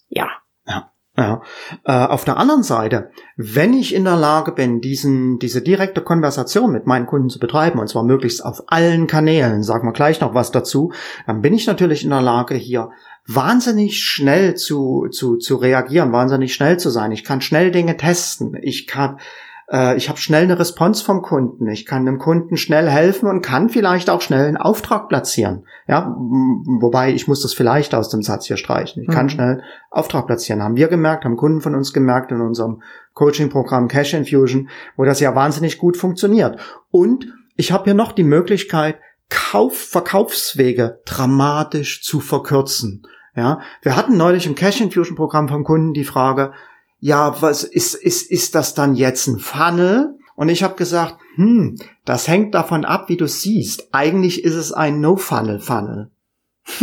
Ja. 0.10 0.43
Ja. 1.16 1.44
Äh, 1.86 1.92
auf 1.92 2.26
der 2.26 2.38
anderen 2.38 2.64
Seite, 2.64 3.12
wenn 3.38 3.74
ich 3.74 3.94
in 3.94 4.04
der 4.04 4.16
Lage 4.16 4.52
bin, 4.52 4.82
diesen, 4.82 5.38
diese 5.38 5.62
direkte 5.62 6.02
Konversation 6.02 6.72
mit 6.72 6.88
meinen 6.88 7.06
Kunden 7.06 7.30
zu 7.30 7.40
betreiben, 7.40 7.78
und 7.80 7.88
zwar 7.88 8.04
möglichst 8.04 8.44
auf 8.44 8.64
allen 8.68 9.06
Kanälen, 9.06 9.62
sagen 9.62 9.88
wir 9.88 9.94
gleich 9.94 10.22
noch 10.22 10.34
was 10.34 10.52
dazu, 10.52 10.92
dann 11.28 11.42
bin 11.42 11.54
ich 11.54 11.68
natürlich 11.68 12.04
in 12.04 12.10
der 12.10 12.24
Lage, 12.24 12.56
hier 12.56 12.90
wahnsinnig 13.28 14.00
schnell 14.00 14.56
zu, 14.56 15.08
zu, 15.12 15.38
zu 15.38 15.56
reagieren, 15.56 16.12
wahnsinnig 16.12 16.54
schnell 16.54 16.78
zu 16.78 16.90
sein. 16.90 17.12
Ich 17.12 17.24
kann 17.24 17.42
schnell 17.42 17.72
Dinge 17.72 17.96
testen. 17.96 18.58
Ich 18.60 18.88
kann, 18.88 19.20
äh, 19.72 19.96
ich 19.98 20.10
habe 20.10 20.18
schnell 20.18 20.44
eine 20.44 20.60
Response 20.60 21.04
vom 21.04 21.22
Kunden, 21.22 21.68
ich 21.68 21.86
kann 21.86 22.06
dem 22.06 22.20
Kunden 22.20 22.58
schnell 22.58 22.90
helfen 22.90 23.28
und 23.28 23.42
kann 23.42 23.70
vielleicht 23.70 24.10
auch 24.10 24.22
schnell 24.22 24.48
einen 24.48 24.58
Auftrag 24.58 25.10
platzieren. 25.10 25.66
Ja, 25.88 26.16
wobei 26.18 27.14
ich 27.14 27.28
muss 27.28 27.42
das 27.42 27.54
vielleicht 27.54 27.96
aus 27.96 28.10
dem 28.10 28.22
Satz 28.22 28.46
hier 28.48 28.58
streichen. 28.58 29.04
Ich 29.04 29.10
kann 29.10 29.26
mhm. 29.26 29.30
schnell 29.30 29.64
Auftrag 29.90 30.28
platzieren. 30.28 30.64
Haben 30.64 30.76
wir 30.76 30.88
gemerkt, 30.88 31.26
haben 31.26 31.38
Kunden 31.38 31.62
von 31.62 31.76
uns 31.76 31.94
gemerkt 31.94 32.32
in 32.32 32.42
unserem 32.42 32.82
Coaching-Programm 33.14 33.88
Cash 33.88 34.14
Infusion, 34.14 34.70
wo 34.98 35.04
das 35.04 35.20
ja 35.20 35.36
wahnsinnig 35.36 35.78
gut 35.78 35.98
funktioniert. 35.98 36.60
Und 36.92 37.28
ich 37.56 37.72
habe 37.72 37.86
hier 37.86 37.94
noch 37.94 38.12
die 38.12 38.24
Möglichkeit, 38.24 38.98
Kauf, 39.30 39.76
Verkaufswege 39.76 41.02
dramatisch 41.06 42.04
zu 42.04 42.20
verkürzen. 42.20 43.04
Ja, 43.36 43.62
wir 43.82 43.96
hatten 43.96 44.16
neulich 44.16 44.46
im 44.46 44.54
Cash 44.54 44.80
Infusion 44.80 45.16
Programm 45.16 45.48
vom 45.48 45.64
Kunden 45.64 45.94
die 45.94 46.04
Frage, 46.04 46.54
ja, 47.06 47.42
was 47.42 47.66
ist, 47.66 47.96
ist, 47.96 48.32
ist 48.32 48.56
das 48.56 48.76
dann 48.76 48.96
jetzt 48.96 49.28
ein 49.28 49.38
Funnel? 49.38 50.18
Und 50.36 50.48
ich 50.48 50.64
habe 50.64 50.76
gesagt, 50.76 51.18
hm, 51.36 51.76
das 52.06 52.30
hängt 52.30 52.56
davon 52.56 52.86
ab, 52.86 53.10
wie 53.10 53.18
du 53.18 53.28
siehst. 53.28 53.90
Eigentlich 53.92 54.46
ist 54.46 54.56
es 54.56 54.72
ein 54.72 55.02
No-Funnel-Funnel. 55.02 56.12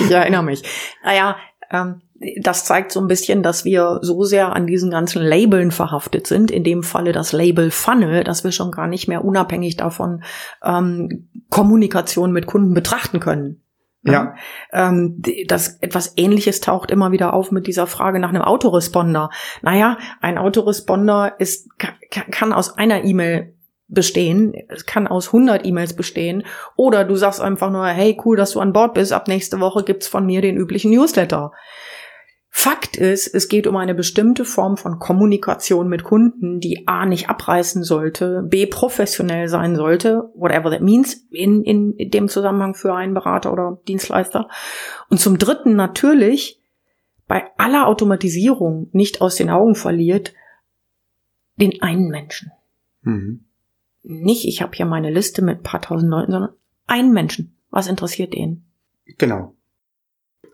ich 0.00 0.10
erinnere 0.10 0.42
mich. 0.42 0.64
Naja, 1.04 1.36
ähm, 1.70 2.02
das 2.40 2.64
zeigt 2.64 2.90
so 2.90 2.98
ein 2.98 3.06
bisschen, 3.06 3.44
dass 3.44 3.64
wir 3.64 4.00
so 4.02 4.24
sehr 4.24 4.56
an 4.56 4.66
diesen 4.66 4.90
ganzen 4.90 5.22
Labeln 5.22 5.70
verhaftet 5.70 6.26
sind, 6.26 6.50
in 6.50 6.64
dem 6.64 6.82
Falle 6.82 7.12
das 7.12 7.30
Label 7.30 7.70
Funnel, 7.70 8.24
dass 8.24 8.42
wir 8.42 8.50
schon 8.50 8.72
gar 8.72 8.88
nicht 8.88 9.06
mehr 9.06 9.24
unabhängig 9.24 9.76
davon 9.76 10.24
ähm, 10.64 11.28
Kommunikation 11.48 12.32
mit 12.32 12.46
Kunden 12.46 12.74
betrachten 12.74 13.20
können. 13.20 13.63
Ja. 14.06 14.34
Ähm, 14.72 15.22
das 15.46 15.78
etwas 15.80 16.12
Ähnliches 16.16 16.60
taucht 16.60 16.90
immer 16.90 17.10
wieder 17.12 17.32
auf 17.32 17.50
mit 17.50 17.66
dieser 17.66 17.86
Frage 17.86 18.18
nach 18.18 18.28
einem 18.28 18.42
Autoresponder. 18.42 19.30
Naja, 19.62 19.98
ein 20.20 20.36
Autoresponder 20.36 21.34
ist, 21.38 21.68
kann 22.30 22.52
aus 22.52 22.76
einer 22.76 23.04
E-Mail 23.04 23.54
bestehen, 23.88 24.54
es 24.68 24.86
kann 24.86 25.06
aus 25.06 25.28
100 25.28 25.64
E-Mails 25.64 25.94
bestehen, 25.94 26.44
oder 26.76 27.04
du 27.04 27.16
sagst 27.16 27.40
einfach 27.40 27.70
nur, 27.70 27.86
hey, 27.86 28.18
cool, 28.24 28.36
dass 28.36 28.52
du 28.52 28.60
an 28.60 28.72
Bord 28.72 28.94
bist, 28.94 29.12
ab 29.12 29.28
nächste 29.28 29.60
Woche 29.60 29.84
gibt's 29.84 30.08
von 30.08 30.26
mir 30.26 30.40
den 30.40 30.56
üblichen 30.56 30.90
Newsletter. 30.90 31.52
Fakt 32.56 32.96
ist, 32.96 33.34
es 33.34 33.48
geht 33.48 33.66
um 33.66 33.76
eine 33.76 33.96
bestimmte 33.96 34.44
Form 34.44 34.76
von 34.76 35.00
Kommunikation 35.00 35.88
mit 35.88 36.04
Kunden, 36.04 36.60
die 36.60 36.86
A 36.86 37.04
nicht 37.04 37.28
abreißen 37.28 37.82
sollte, 37.82 38.44
B 38.44 38.66
professionell 38.66 39.48
sein 39.48 39.74
sollte, 39.74 40.30
whatever 40.36 40.70
that 40.70 40.80
means, 40.80 41.26
in, 41.30 41.64
in 41.64 41.96
dem 42.10 42.28
Zusammenhang 42.28 42.74
für 42.74 42.94
einen 42.94 43.12
Berater 43.12 43.52
oder 43.52 43.80
Dienstleister. 43.88 44.48
Und 45.10 45.18
zum 45.18 45.36
Dritten 45.36 45.74
natürlich 45.74 46.62
bei 47.26 47.42
aller 47.58 47.88
Automatisierung 47.88 48.88
nicht 48.92 49.20
aus 49.20 49.34
den 49.34 49.50
Augen 49.50 49.74
verliert, 49.74 50.32
den 51.56 51.82
einen 51.82 52.08
Menschen. 52.08 52.52
Mhm. 53.02 53.46
Nicht, 54.04 54.46
ich 54.46 54.62
habe 54.62 54.76
hier 54.76 54.86
meine 54.86 55.10
Liste 55.10 55.42
mit 55.42 55.58
ein 55.58 55.64
paar 55.64 55.82
tausend 55.82 56.08
Leuten, 56.08 56.30
sondern 56.30 56.54
einen 56.86 57.12
Menschen. 57.12 57.56
Was 57.70 57.88
interessiert 57.88 58.32
den? 58.32 58.64
Genau. 59.18 59.56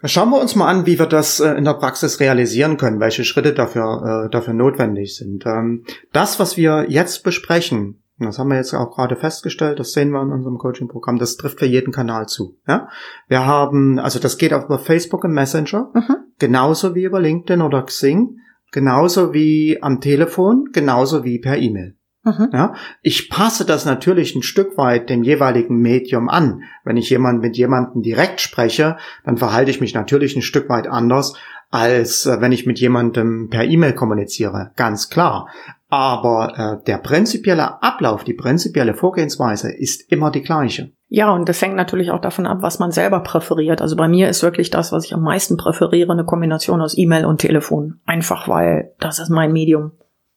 Schauen 0.05 0.31
wir 0.31 0.41
uns 0.41 0.57
mal 0.57 0.69
an, 0.69 0.87
wie 0.87 0.99
wir 0.99 1.07
das 1.07 1.41
äh, 1.41 1.53
in 1.53 1.65
der 1.65 1.75
Praxis 1.75 2.21
realisieren 2.21 2.77
können, 2.77 3.01
welche 3.01 3.25
Schritte 3.25 3.53
dafür, 3.53 4.27
äh, 4.27 4.31
dafür 4.31 4.55
notwendig 4.55 5.17
sind. 5.17 5.45
Ähm, 5.47 5.85
das, 6.13 6.39
was 6.39 6.57
wir 6.57 6.87
jetzt 6.89 7.23
besprechen, 7.25 8.03
das 8.19 8.39
haben 8.39 8.51
wir 8.51 8.57
jetzt 8.57 8.75
auch 8.75 8.95
gerade 8.95 9.17
festgestellt, 9.17 9.79
das 9.79 9.93
sehen 9.93 10.11
wir 10.11 10.23
in 10.23 10.31
unserem 10.31 10.59
Coaching-Programm, 10.59 11.19
das 11.19 11.37
trifft 11.37 11.59
für 11.59 11.67
jeden 11.67 11.93
Kanal 11.93 12.27
zu. 12.27 12.59
Ja? 12.69 12.89
Wir 13.29 13.47
haben, 13.47 13.99
also 13.99 14.19
das 14.19 14.37
geht 14.37 14.53
auch 14.53 14.67
über 14.67 14.79
Facebook 14.79 15.25
im 15.25 15.33
Messenger, 15.33 15.91
mhm. 15.95 16.17
genauso 16.39 16.95
wie 16.95 17.05
über 17.05 17.21
LinkedIn 17.21 17.63
oder 17.63 17.83
Xing, 17.83 18.37
genauso 18.73 19.33
wie 19.33 19.83
am 19.83 20.01
Telefon, 20.01 20.69
genauso 20.73 21.25
wie 21.25 21.39
per 21.39 21.57
E-Mail. 21.57 21.97
Mhm. 22.23 22.51
Ja, 22.53 22.75
ich 23.01 23.31
passe 23.31 23.65
das 23.65 23.87
natürlich 23.87 24.35
ein 24.35 24.43
Stück 24.43 24.77
weit 24.77 25.09
dem 25.09 25.23
jeweiligen 25.23 25.81
Medium 25.81 26.29
an. 26.29 26.63
Wenn 26.85 26.99
ich 26.99 27.09
jemand 27.09 27.41
mit 27.41 27.57
jemandem 27.57 28.03
direkt 28.03 28.41
spreche, 28.41 28.99
dann 29.25 29.39
verhalte 29.39 29.71
ich 29.71 29.81
mich 29.81 29.95
natürlich 29.95 30.37
ein 30.37 30.43
Stück 30.43 30.69
weit 30.69 30.87
anders, 30.87 31.35
als 31.71 32.27
äh, 32.27 32.41
wenn 32.41 32.53
ich 32.53 32.67
mit 32.67 32.79
jemandem 32.79 33.49
per 33.49 33.65
E-Mail 33.65 33.95
kommuniziere. 33.95 34.73
Ganz 34.77 35.09
klar. 35.09 35.49
Aber 35.89 36.81
äh, 36.81 36.85
der 36.85 36.99
prinzipielle 36.99 37.83
Ablauf, 37.83 38.23
die 38.23 38.35
prinzipielle 38.35 38.95
Vorgehensweise 38.95 39.73
ist 39.73 40.13
immer 40.13 40.31
die 40.31 40.43
gleiche. 40.43 40.93
Ja, 41.09 41.33
und 41.33 41.49
das 41.49 41.61
hängt 41.61 41.75
natürlich 41.75 42.13
auch 42.13 42.21
davon 42.21 42.47
ab, 42.47 42.59
was 42.61 42.79
man 42.79 42.93
selber 42.93 43.21
präferiert. 43.21 43.83
Also 43.83 43.97
bei 43.97 44.07
mir 44.07 44.29
ist 44.29 44.45
wirklich 44.45 44.71
das, 44.71 44.93
was 44.93 45.07
ich 45.07 45.15
am 45.15 45.23
meisten 45.23 45.57
präferiere, 45.57 46.13
eine 46.13 46.25
Kombination 46.25 46.81
aus 46.81 46.97
E-Mail 46.97 47.25
und 47.25 47.41
Telefon. 47.41 48.01
Einfach 48.05 48.47
weil 48.47 48.93
das 49.01 49.19
ist 49.19 49.31
mein 49.31 49.53
Medium. 49.53 49.93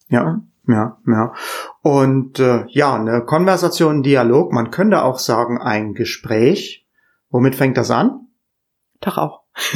Ja. 0.09 0.41
Ja. 0.67 0.98
Ja. 1.08 1.34
Und 1.82 2.39
äh, 2.39 2.65
ja, 2.70 2.96
eine 2.96 3.24
Konversation, 3.25 3.98
ein 3.98 4.03
Dialog, 4.03 4.51
man 4.51 4.72
könnte 4.72 5.03
auch 5.03 5.20
sagen, 5.20 5.62
ein 5.62 5.93
Gespräch. 5.93 6.88
Womit 7.29 7.55
fängt 7.55 7.77
das 7.77 7.91
an? 7.91 8.27
Doch 9.01 9.17
auch. 9.17 9.43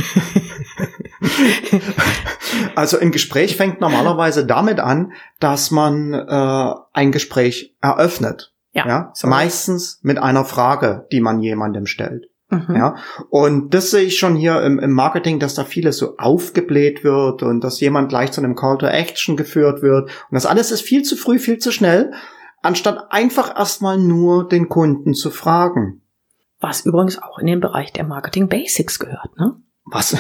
also 2.75 2.99
ein 2.99 3.11
Gespräch 3.11 3.57
fängt 3.57 3.81
normalerweise 3.81 4.45
damit 4.45 4.79
an, 4.79 5.13
dass 5.39 5.71
man 5.71 6.13
äh, 6.13 6.73
ein 6.93 7.11
Gespräch 7.11 7.75
eröffnet. 7.81 8.53
Ja. 8.71 8.87
ja? 8.87 9.13
Meistens 9.23 9.99
mit 10.03 10.17
einer 10.17 10.45
Frage, 10.45 11.07
die 11.11 11.19
man 11.19 11.39
jemandem 11.39 11.85
stellt. 11.85 12.27
Mhm. 12.49 12.75
Ja, 12.75 12.95
und 13.29 13.73
das 13.73 13.91
sehe 13.91 14.03
ich 14.03 14.17
schon 14.17 14.35
hier 14.35 14.61
im, 14.61 14.79
im, 14.79 14.91
Marketing, 14.91 15.39
dass 15.39 15.55
da 15.55 15.65
vieles 15.65 15.97
so 15.97 16.15
aufgebläht 16.17 17.03
wird 17.03 17.43
und 17.43 17.61
dass 17.61 17.81
jemand 17.81 18.07
gleich 18.07 18.31
zu 18.31 18.39
einem 18.39 18.55
Call 18.55 18.77
to 18.77 18.85
Action 18.85 19.35
geführt 19.35 19.81
wird. 19.81 20.05
Und 20.05 20.35
das 20.35 20.45
alles 20.45 20.71
ist 20.71 20.81
viel 20.81 21.03
zu 21.03 21.17
früh, 21.17 21.39
viel 21.39 21.57
zu 21.57 21.71
schnell, 21.71 22.13
anstatt 22.61 23.11
einfach 23.11 23.57
erstmal 23.57 23.97
nur 23.97 24.47
den 24.47 24.69
Kunden 24.69 25.13
zu 25.13 25.29
fragen. 25.29 26.01
Was 26.59 26.85
übrigens 26.85 27.21
auch 27.21 27.37
in 27.37 27.47
den 27.47 27.59
Bereich 27.59 27.91
der 27.91 28.05
Marketing 28.05 28.47
Basics 28.47 28.97
gehört, 28.97 29.37
ne? 29.37 29.55
Was? 29.89 30.11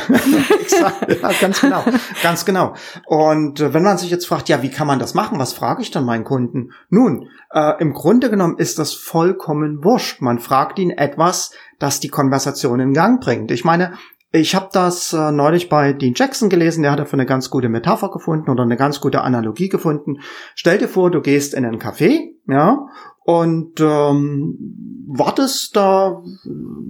ja, 1.21 1.31
ganz 1.41 1.61
genau, 1.61 1.83
ganz 2.23 2.45
genau. 2.45 2.73
Und 3.05 3.59
äh, 3.59 3.73
wenn 3.73 3.83
man 3.83 3.97
sich 3.97 4.09
jetzt 4.09 4.25
fragt, 4.25 4.47
ja, 4.47 4.61
wie 4.61 4.71
kann 4.71 4.87
man 4.87 4.99
das 4.99 5.13
machen? 5.13 5.39
Was 5.39 5.51
frage 5.53 5.81
ich 5.81 5.91
dann 5.91 6.05
meinen 6.05 6.23
Kunden? 6.23 6.71
Nun, 6.89 7.27
äh, 7.51 7.73
im 7.81 7.93
Grunde 7.93 8.29
genommen 8.29 8.57
ist 8.57 8.79
das 8.79 8.93
vollkommen 8.93 9.83
wurscht. 9.83 10.21
Man 10.21 10.39
fragt 10.39 10.79
ihn 10.79 10.91
etwas, 10.91 11.51
das 11.79 11.99
die 11.99 12.07
Konversation 12.07 12.79
in 12.79 12.93
Gang 12.93 13.21
bringt. 13.21 13.51
Ich 13.51 13.65
meine, 13.65 13.93
Ich 14.33 14.55
habe 14.55 14.67
das 14.73 15.13
äh, 15.13 15.31
neulich 15.31 15.69
bei 15.69 15.93
Dean 15.93 16.13
Jackson 16.13 16.49
gelesen, 16.49 16.81
der 16.81 16.91
hat 16.91 16.99
dafür 16.99 17.17
eine 17.17 17.25
ganz 17.25 17.49
gute 17.49 17.69
Metapher 17.69 18.11
gefunden 18.11 18.49
oder 18.49 18.63
eine 18.63 18.75
ganz 18.75 18.99
gute 18.99 19.21
Analogie 19.21 19.69
gefunden. 19.69 20.17
Stell 20.53 20.77
dir 20.77 20.89
vor, 20.89 21.11
du 21.11 21.21
gehst 21.21 21.53
in 21.53 21.65
einen 21.65 21.79
Café, 21.79 22.33
ja, 22.45 22.87
und 23.27 23.81
ähm, 23.81 24.57
wartest 25.05 25.75
da 25.75 26.23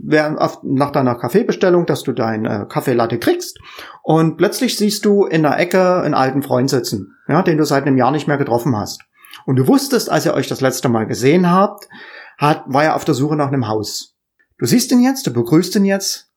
nach 0.03 0.91
deiner 0.91 1.15
Kaffeebestellung, 1.15 1.87
dass 1.87 2.03
du 2.03 2.13
dein 2.13 2.45
äh, 2.45 2.67
Kaffeelatte 2.69 3.17
kriegst 3.17 3.57
und 4.03 4.37
plötzlich 4.37 4.77
siehst 4.77 5.03
du 5.05 5.25
in 5.25 5.41
der 5.41 5.57
Ecke 5.57 5.99
einen 6.03 6.13
alten 6.13 6.43
Freund 6.43 6.69
sitzen, 6.69 7.15
ja, 7.27 7.41
den 7.41 7.57
du 7.57 7.65
seit 7.65 7.87
einem 7.87 7.97
Jahr 7.97 8.11
nicht 8.11 8.27
mehr 8.27 8.37
getroffen 8.37 8.77
hast. 8.77 9.01
Und 9.47 9.55
du 9.55 9.67
wusstest, 9.67 10.11
als 10.11 10.27
ihr 10.27 10.35
euch 10.35 10.47
das 10.47 10.61
letzte 10.61 10.89
Mal 10.89 11.07
gesehen 11.07 11.49
habt, 11.49 11.89
hat, 12.37 12.65
war 12.67 12.83
er 12.83 12.95
auf 12.95 13.03
der 13.03 13.15
Suche 13.15 13.35
nach 13.35 13.47
einem 13.47 13.67
Haus. 13.67 14.15
Du 14.59 14.67
siehst 14.67 14.91
ihn 14.91 15.01
jetzt, 15.01 15.25
du 15.25 15.33
begrüßt 15.33 15.75
ihn 15.77 15.85
jetzt. 15.85 16.31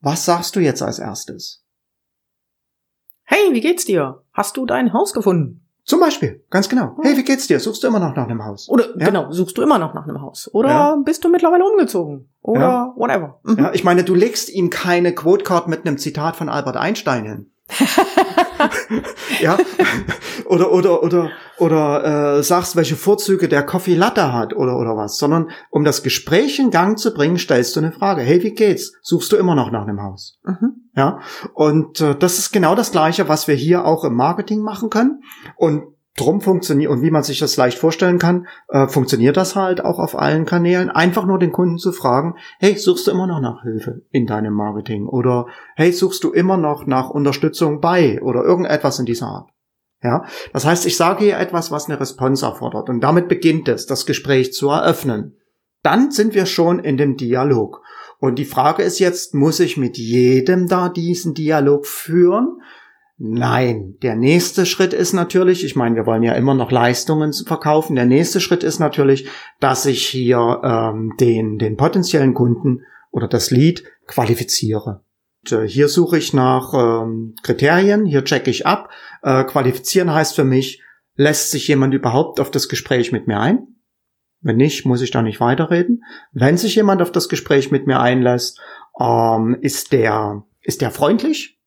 Was 0.00 0.24
sagst 0.24 0.56
du 0.56 0.60
jetzt 0.60 0.80
als 0.80 0.98
erstes? 0.98 1.62
Hey, 3.24 3.52
wie 3.52 3.60
geht's 3.60 3.84
dir? 3.84 4.24
Hast 4.32 4.56
du 4.56 4.64
dein 4.64 4.94
Haus 4.94 5.12
gefunden? 5.12 5.61
Zum 5.84 5.98
Beispiel, 5.98 6.44
ganz 6.48 6.68
genau. 6.68 6.96
Hey, 7.02 7.16
wie 7.16 7.24
geht's 7.24 7.48
dir? 7.48 7.58
Suchst 7.58 7.82
du 7.82 7.88
immer 7.88 7.98
noch 7.98 8.14
nach 8.14 8.28
einem 8.28 8.44
Haus? 8.44 8.68
Oder 8.68 8.96
ja? 8.96 9.06
genau, 9.06 9.32
suchst 9.32 9.58
du 9.58 9.62
immer 9.62 9.78
noch 9.78 9.94
nach 9.94 10.06
einem 10.06 10.22
Haus? 10.22 10.48
Oder 10.52 10.68
ja. 10.68 10.96
bist 11.04 11.24
du 11.24 11.28
mittlerweile 11.28 11.64
umgezogen? 11.64 12.28
Oder 12.40 12.60
ja. 12.60 12.92
whatever. 12.96 13.40
Mhm. 13.42 13.58
Ja, 13.58 13.72
ich 13.72 13.82
meine, 13.82 14.04
du 14.04 14.14
legst 14.14 14.48
ihm 14.48 14.70
keine 14.70 15.12
Quote-Card 15.12 15.66
mit 15.66 15.84
einem 15.84 15.98
Zitat 15.98 16.36
von 16.36 16.48
Albert 16.48 16.76
Einstein 16.76 17.24
hin. 17.24 17.50
ja, 19.40 19.58
oder 20.46 20.72
oder 20.72 21.02
oder 21.02 21.30
oder 21.58 22.38
äh, 22.38 22.42
sagst, 22.42 22.76
welche 22.76 22.96
Vorzüge 22.96 23.48
der 23.48 23.64
Coffee 23.64 23.94
Latte 23.94 24.32
hat 24.32 24.54
oder 24.54 24.76
oder 24.76 24.96
was, 24.96 25.16
sondern 25.16 25.50
um 25.70 25.84
das 25.84 26.02
Gespräch 26.02 26.58
in 26.58 26.70
Gang 26.70 26.98
zu 26.98 27.14
bringen, 27.14 27.38
stellst 27.38 27.76
du 27.76 27.80
eine 27.80 27.92
Frage. 27.92 28.22
Hey, 28.22 28.42
wie 28.42 28.52
geht's? 28.52 28.92
Suchst 29.02 29.32
du 29.32 29.36
immer 29.36 29.54
noch 29.54 29.70
nach 29.70 29.82
einem 29.82 30.02
Haus? 30.02 30.38
Mhm. 30.44 30.90
Ja, 30.94 31.20
und 31.54 32.00
äh, 32.00 32.14
das 32.14 32.38
ist 32.38 32.52
genau 32.52 32.74
das 32.74 32.92
Gleiche, 32.92 33.28
was 33.28 33.48
wir 33.48 33.54
hier 33.54 33.84
auch 33.84 34.04
im 34.04 34.14
Marketing 34.14 34.60
machen 34.60 34.90
können. 34.90 35.22
Und 35.56 35.84
drum 36.16 36.40
funktioniert 36.40 36.90
und 36.90 37.02
wie 37.02 37.10
man 37.10 37.22
sich 37.22 37.38
das 37.38 37.56
leicht 37.56 37.78
vorstellen 37.78 38.18
kann, 38.18 38.46
äh, 38.68 38.86
funktioniert 38.86 39.36
das 39.36 39.56
halt 39.56 39.84
auch 39.84 39.98
auf 39.98 40.18
allen 40.18 40.44
Kanälen. 40.44 40.90
Einfach 40.90 41.24
nur 41.24 41.38
den 41.38 41.52
Kunden 41.52 41.78
zu 41.78 41.92
fragen, 41.92 42.34
hey, 42.58 42.76
suchst 42.76 43.06
du 43.06 43.10
immer 43.10 43.26
noch 43.26 43.40
nach 43.40 43.62
Hilfe 43.62 44.02
in 44.10 44.26
deinem 44.26 44.52
Marketing? 44.52 45.06
Oder 45.06 45.46
hey, 45.74 45.92
suchst 45.92 46.22
du 46.24 46.30
immer 46.30 46.56
noch 46.56 46.86
nach 46.86 47.08
Unterstützung 47.10 47.80
bei 47.80 48.20
oder 48.22 48.42
irgendetwas 48.44 48.98
in 48.98 49.06
dieser 49.06 49.26
Art? 49.26 49.50
Ja, 50.02 50.24
das 50.52 50.66
heißt, 50.66 50.84
ich 50.86 50.96
sage 50.96 51.24
hier 51.24 51.38
etwas, 51.38 51.70
was 51.70 51.88
eine 51.88 52.00
Response 52.00 52.44
erfordert 52.44 52.88
und 52.88 53.00
damit 53.00 53.28
beginnt 53.28 53.68
es, 53.68 53.86
das 53.86 54.04
Gespräch 54.04 54.52
zu 54.52 54.68
eröffnen. 54.68 55.36
Dann 55.82 56.10
sind 56.10 56.34
wir 56.34 56.46
schon 56.46 56.80
in 56.80 56.96
dem 56.96 57.16
Dialog. 57.16 57.82
Und 58.18 58.38
die 58.38 58.44
Frage 58.44 58.82
ist 58.82 58.98
jetzt, 58.98 59.34
muss 59.34 59.60
ich 59.60 59.76
mit 59.76 59.98
jedem 59.98 60.68
da 60.68 60.88
diesen 60.88 61.34
Dialog 61.34 61.86
führen? 61.86 62.60
Nein, 63.18 63.96
der 64.02 64.16
nächste 64.16 64.66
Schritt 64.66 64.92
ist 64.92 65.12
natürlich, 65.12 65.64
ich 65.64 65.76
meine, 65.76 65.96
wir 65.96 66.06
wollen 66.06 66.22
ja 66.22 66.32
immer 66.32 66.54
noch 66.54 66.70
Leistungen 66.70 67.32
verkaufen. 67.32 67.94
Der 67.94 68.06
nächste 68.06 68.40
Schritt 68.40 68.62
ist 68.62 68.78
natürlich, 68.78 69.28
dass 69.60 69.86
ich 69.86 70.06
hier 70.06 70.60
ähm, 70.64 71.12
den, 71.20 71.58
den 71.58 71.76
potenziellen 71.76 72.34
Kunden 72.34 72.82
oder 73.10 73.28
das 73.28 73.50
Lead 73.50 73.84
qualifiziere. 74.06 75.04
Und, 75.44 75.52
äh, 75.52 75.68
hier 75.68 75.88
suche 75.88 76.18
ich 76.18 76.32
nach 76.32 76.72
ähm, 76.74 77.34
Kriterien, 77.42 78.06
hier 78.06 78.24
checke 78.24 78.50
ich 78.50 78.66
ab. 78.66 78.90
Äh, 79.22 79.44
qualifizieren 79.44 80.12
heißt 80.12 80.34
für 80.34 80.44
mich, 80.44 80.82
lässt 81.14 81.50
sich 81.50 81.68
jemand 81.68 81.94
überhaupt 81.94 82.40
auf 82.40 82.50
das 82.50 82.68
Gespräch 82.68 83.12
mit 83.12 83.26
mir 83.26 83.38
ein? 83.38 83.68
Wenn 84.40 84.56
nicht, 84.56 84.86
muss 84.86 85.02
ich 85.02 85.12
da 85.12 85.22
nicht 85.22 85.38
weiterreden. 85.38 86.02
Wenn 86.32 86.56
sich 86.56 86.74
jemand 86.74 87.00
auf 87.02 87.12
das 87.12 87.28
Gespräch 87.28 87.70
mit 87.70 87.86
mir 87.86 88.00
einlässt, 88.00 88.60
ähm, 88.98 89.56
ist 89.60 89.92
der 89.92 90.44
ist 90.62 90.80
der 90.80 90.90
freundlich? 90.90 91.58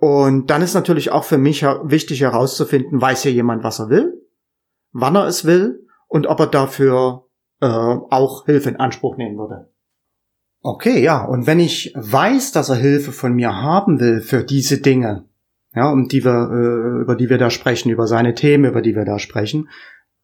Und 0.00 0.48
dann 0.48 0.62
ist 0.62 0.72
natürlich 0.72 1.12
auch 1.12 1.24
für 1.24 1.36
mich 1.36 1.62
wichtig 1.62 2.22
herauszufinden, 2.22 3.02
weiß 3.02 3.22
hier 3.22 3.32
jemand, 3.32 3.62
was 3.62 3.80
er 3.80 3.90
will, 3.90 4.26
wann 4.92 5.14
er 5.14 5.26
es 5.26 5.44
will 5.44 5.86
und 6.08 6.26
ob 6.26 6.40
er 6.40 6.46
dafür 6.46 7.26
äh, 7.60 7.66
auch 7.66 8.46
Hilfe 8.46 8.70
in 8.70 8.76
Anspruch 8.76 9.18
nehmen 9.18 9.36
würde. 9.36 9.70
Okay, 10.62 11.02
ja, 11.02 11.22
und 11.22 11.46
wenn 11.46 11.60
ich 11.60 11.92
weiß, 11.96 12.52
dass 12.52 12.70
er 12.70 12.76
Hilfe 12.76 13.12
von 13.12 13.34
mir 13.34 13.60
haben 13.60 14.00
will 14.00 14.22
für 14.22 14.42
diese 14.42 14.80
Dinge, 14.80 15.28
ja, 15.74 15.90
um 15.90 16.08
die 16.08 16.24
wir, 16.24 16.50
äh, 16.50 17.02
über 17.02 17.14
die 17.14 17.28
wir 17.28 17.38
da 17.38 17.50
sprechen, 17.50 17.90
über 17.90 18.06
seine 18.06 18.34
Themen, 18.34 18.64
über 18.64 18.80
die 18.80 18.94
wir 18.94 19.04
da 19.04 19.18
sprechen, 19.18 19.68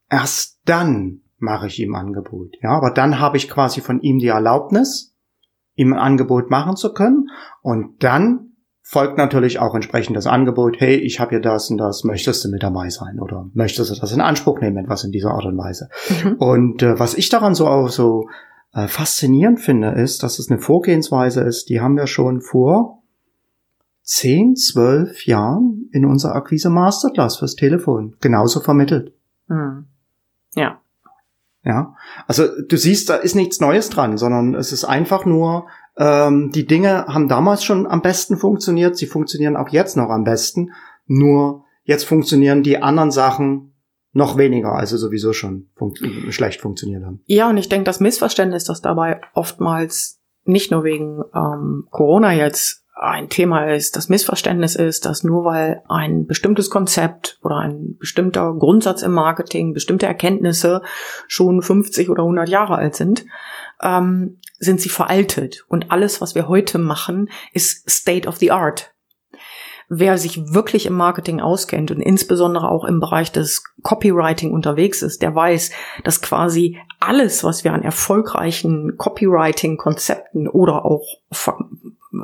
erst 0.09 0.59
dann 0.65 1.21
mache 1.37 1.67
ich 1.67 1.79
ihm 1.81 1.95
Angebot. 1.95 2.55
Ja, 2.63 2.71
aber 2.71 2.93
dann 2.93 3.21
habe 3.21 3.37
ich 3.37 3.51
quasi 3.51 3.83
von 3.83 4.01
ihm 4.01 4.19
die 4.19 4.29
Erlaubnis, 4.29 5.15
ihm 5.75 5.93
ein 5.93 5.99
Angebot 5.99 6.51
machen 6.51 6.77
zu 6.77 6.95
können 6.95 7.29
und 7.61 8.03
dann 8.03 8.46
folgt 8.89 9.19
natürlich 9.19 9.59
auch 9.59 9.75
entsprechend 9.75 10.17
das 10.17 10.29
Angebot, 10.29 10.77
hey, 10.79 10.95
ich 10.95 11.19
habe 11.19 11.31
hier 11.31 11.41
das 11.41 11.71
und 11.71 11.79
das, 11.79 12.05
möchtest 12.05 12.45
du 12.45 12.51
mit 12.51 12.63
dabei 12.63 12.89
sein 12.89 13.19
oder 13.19 13.51
möchtest 13.53 13.91
du 13.91 14.01
das 14.01 14.13
in 14.13 14.21
Anspruch 14.21 14.61
nehmen, 14.61 14.77
etwas 14.77 15.03
in 15.03 15.11
dieser 15.11 15.33
Art 15.33 15.45
und 15.45 15.59
Weise. 15.59 15.89
Mhm. 16.23 16.35
Und 16.35 16.83
äh, 16.85 16.97
was 16.97 17.15
ich 17.15 17.29
daran 17.29 17.57
so 17.57 17.67
auch 17.67 17.89
so 17.89 18.29
äh, 18.73 18.87
faszinierend 18.87 19.61
finde, 19.61 19.91
ist, 19.91 20.23
dass 20.23 20.39
es 20.39 20.49
eine 20.49 20.61
Vorgehensweise 20.61 21.41
ist, 21.41 21.69
die 21.69 21.81
haben 21.81 21.97
wir 21.97 22.07
schon 22.07 22.41
vor 22.41 23.03
zehn, 24.03 24.55
zwölf 24.55 25.27
Jahren 25.27 25.89
in 25.91 26.07
unserer 26.07 26.37
Akquise 26.37 26.71
Masterclass 26.71 27.39
fürs 27.39 27.57
Telefon 27.57 28.15
genauso 28.21 28.61
vermittelt. 28.61 29.13
Mhm. 29.49 29.87
Ja. 30.55 30.81
Ja, 31.65 31.97
also 32.29 32.45
du 32.69 32.77
siehst, 32.77 33.11
da 33.11 33.17
ist 33.17 33.35
nichts 33.35 33.59
Neues 33.59 33.89
dran, 33.91 34.17
sondern 34.17 34.55
es 34.55 34.71
ist 34.71 34.85
einfach 34.85 35.25
nur 35.25 35.67
ähm, 35.99 36.51
die 36.53 36.67
Dinge 36.67 37.07
haben 37.07 37.29
damals 37.29 37.65
schon 37.65 37.87
am 37.87 38.03
besten 38.03 38.37
funktioniert, 38.37 38.97
sie 38.97 39.07
funktionieren 39.07 39.57
auch 39.57 39.69
jetzt 39.71 39.97
noch 39.97 40.11
am 40.11 40.25
besten, 40.25 40.73
nur 41.07 41.65
jetzt 41.85 42.05
funktionieren 42.05 42.63
die 42.63 42.79
anderen 42.79 43.11
Sachen 43.11 43.73
noch 44.13 44.39
weniger, 44.39 44.73
also 44.73 44.97
sowieso 44.97 45.33
schon 45.33 45.69
funkt 45.77 46.01
schlecht 46.31 46.61
funktioniert 46.61 47.05
haben. 47.05 47.21
Ja, 47.27 47.51
und 47.51 47.59
ich 47.59 47.69
denke, 47.69 47.85
das 47.85 48.01
Missverständnis, 48.01 48.65
das 48.65 48.81
dabei 48.81 49.21
oftmals 49.35 50.21
nicht 50.45 50.71
nur 50.71 50.85
wegen 50.85 51.23
ähm, 51.35 51.87
Corona 51.91 52.33
jetzt 52.33 52.87
ein 52.99 53.29
Thema 53.29 53.71
ist, 53.71 53.95
das 53.95 54.09
Missverständnis 54.09 54.75
ist, 54.75 55.05
dass 55.05 55.23
nur 55.23 55.45
weil 55.45 55.83
ein 55.87 56.27
bestimmtes 56.27 56.71
Konzept 56.71 57.39
oder 57.43 57.57
ein 57.57 57.99
bestimmter 57.99 58.55
Grundsatz 58.55 59.03
im 59.03 59.13
Marketing, 59.13 59.75
bestimmte 59.75 60.07
Erkenntnisse 60.07 60.81
schon 61.29 61.61
50 61.61 62.09
oder 62.09 62.23
100 62.23 62.49
Jahre 62.49 62.77
alt 62.77 62.95
sind, 62.95 63.27
ähm, 63.83 64.39
sind 64.59 64.81
sie 64.81 64.89
veraltet. 64.89 65.65
Und 65.69 65.91
alles, 65.91 66.21
was 66.21 66.35
wir 66.35 66.49
heute 66.49 66.79
machen, 66.79 67.31
ist 67.53 67.89
State 67.89 68.29
of 68.29 68.37
the 68.37 68.51
Art. 68.51 68.93
Wer 69.89 70.19
sich 70.19 70.53
wirklich 70.53 70.87
im 70.87 70.95
Marketing 70.95 71.41
auskennt 71.41 71.93
und 71.93 72.01
insbesondere 72.01 72.69
auch 72.69 72.85
im 72.85 72.99
Bereich 72.99 73.31
des 73.31 73.63
Copywriting 73.83 74.51
unterwegs 74.51 75.01
ist, 75.03 75.23
der 75.23 75.33
weiß, 75.33 75.71
dass 76.03 76.21
quasi 76.21 76.79
alles, 76.99 77.45
was 77.45 77.63
wir 77.63 77.73
an 77.73 77.83
erfolgreichen 77.83 78.97
Copywriting-Konzepten 78.97 80.49
oder 80.49 80.85
auch 80.85 81.21
Ver 81.31 81.57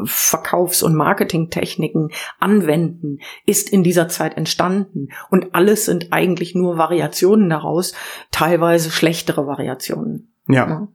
Verkaufs- 0.04 0.82
und 0.82 0.94
Marketingtechniken 0.94 2.12
anwenden, 2.40 3.18
ist 3.44 3.68
in 3.70 3.82
dieser 3.82 4.08
Zeit 4.08 4.38
entstanden. 4.38 5.08
Und 5.30 5.54
alles 5.54 5.84
sind 5.84 6.12
eigentlich 6.12 6.54
nur 6.54 6.78
Variationen 6.78 7.50
daraus, 7.50 7.92
teilweise 8.30 8.90
schlechtere 8.90 9.46
Variationen. 9.46 10.32
Ja. 10.48 10.68
ja. 10.68 10.88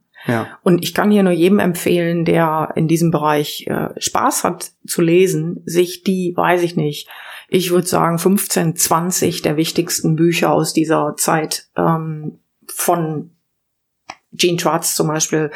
Und 0.62 0.82
ich 0.84 0.94
kann 0.94 1.10
hier 1.10 1.22
nur 1.22 1.32
jedem 1.32 1.58
empfehlen, 1.58 2.24
der 2.24 2.72
in 2.76 2.86
diesem 2.86 3.10
Bereich 3.10 3.66
äh, 3.66 3.88
Spaß 3.96 4.44
hat 4.44 4.72
zu 4.86 5.00
lesen, 5.00 5.62
sich 5.64 6.04
die, 6.04 6.34
weiß 6.36 6.62
ich 6.62 6.76
nicht, 6.76 7.08
ich 7.48 7.70
würde 7.70 7.86
sagen 7.86 8.18
15, 8.18 8.76
20 8.76 9.42
der 9.42 9.56
wichtigsten 9.56 10.16
Bücher 10.16 10.52
aus 10.52 10.74
dieser 10.74 11.14
Zeit 11.16 11.68
ähm, 11.76 12.40
von 12.66 13.30
Gene 14.32 14.60
Schwartz 14.60 14.94
zum 14.94 15.08
Beispiel 15.08 15.50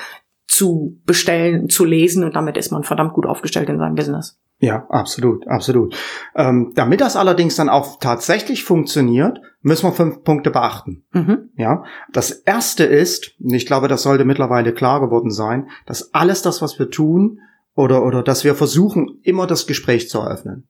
zu 0.47 0.99
bestellen, 1.05 1.69
zu 1.69 1.85
lesen 1.85 2.25
und 2.25 2.35
damit 2.35 2.57
ist 2.57 2.73
man 2.73 2.83
verdammt 2.83 3.13
gut 3.13 3.27
aufgestellt 3.27 3.69
in 3.69 3.79
seinem 3.79 3.95
Business. 3.95 4.39
Ja, 4.63 4.87
absolut, 4.91 5.49
absolut. 5.49 5.97
Ähm, 6.37 6.71
damit 6.77 7.01
das 7.01 7.17
allerdings 7.17 7.57
dann 7.57 7.69
auch 7.69 7.99
tatsächlich 7.99 8.63
funktioniert, 8.63 9.41
müssen 9.61 9.89
wir 9.89 9.93
fünf 9.93 10.23
Punkte 10.23 10.53
beachten. 10.53 11.03
Mhm. 11.11 11.51
Ja, 11.57 11.83
das 12.13 12.31
erste 12.31 12.85
ist, 12.85 13.33
und 13.41 13.55
ich 13.55 13.67
glaube, 13.67 13.89
das 13.89 14.03
sollte 14.03 14.25
mittlerweile 14.25 14.73
klar 14.73 15.01
geworden 15.01 15.33
sein, 15.33 15.69
dass 15.85 16.15
alles 16.15 16.43
das, 16.43 16.63
was 16.63 16.79
wir 16.79 16.91
tun 16.91 17.41
oder 17.75 18.05
oder 18.05 18.23
dass 18.23 18.45
wir 18.45 18.55
versuchen, 18.55 19.19
immer 19.25 19.49
das 19.49 19.67
Gespräch 19.67 20.09
zu 20.09 20.21
eröffnen. 20.21 20.69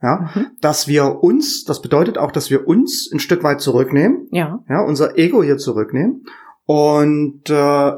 Ja, 0.00 0.30
mhm. 0.34 0.46
dass 0.62 0.88
wir 0.88 1.22
uns, 1.22 1.64
das 1.64 1.82
bedeutet 1.82 2.16
auch, 2.16 2.32
dass 2.32 2.48
wir 2.48 2.66
uns 2.66 3.10
ein 3.12 3.20
Stück 3.20 3.44
weit 3.44 3.60
zurücknehmen. 3.60 4.28
Ja. 4.30 4.64
Ja, 4.66 4.80
unser 4.80 5.18
Ego 5.18 5.42
hier 5.42 5.58
zurücknehmen 5.58 6.24
und 6.64 7.50
äh, 7.50 7.92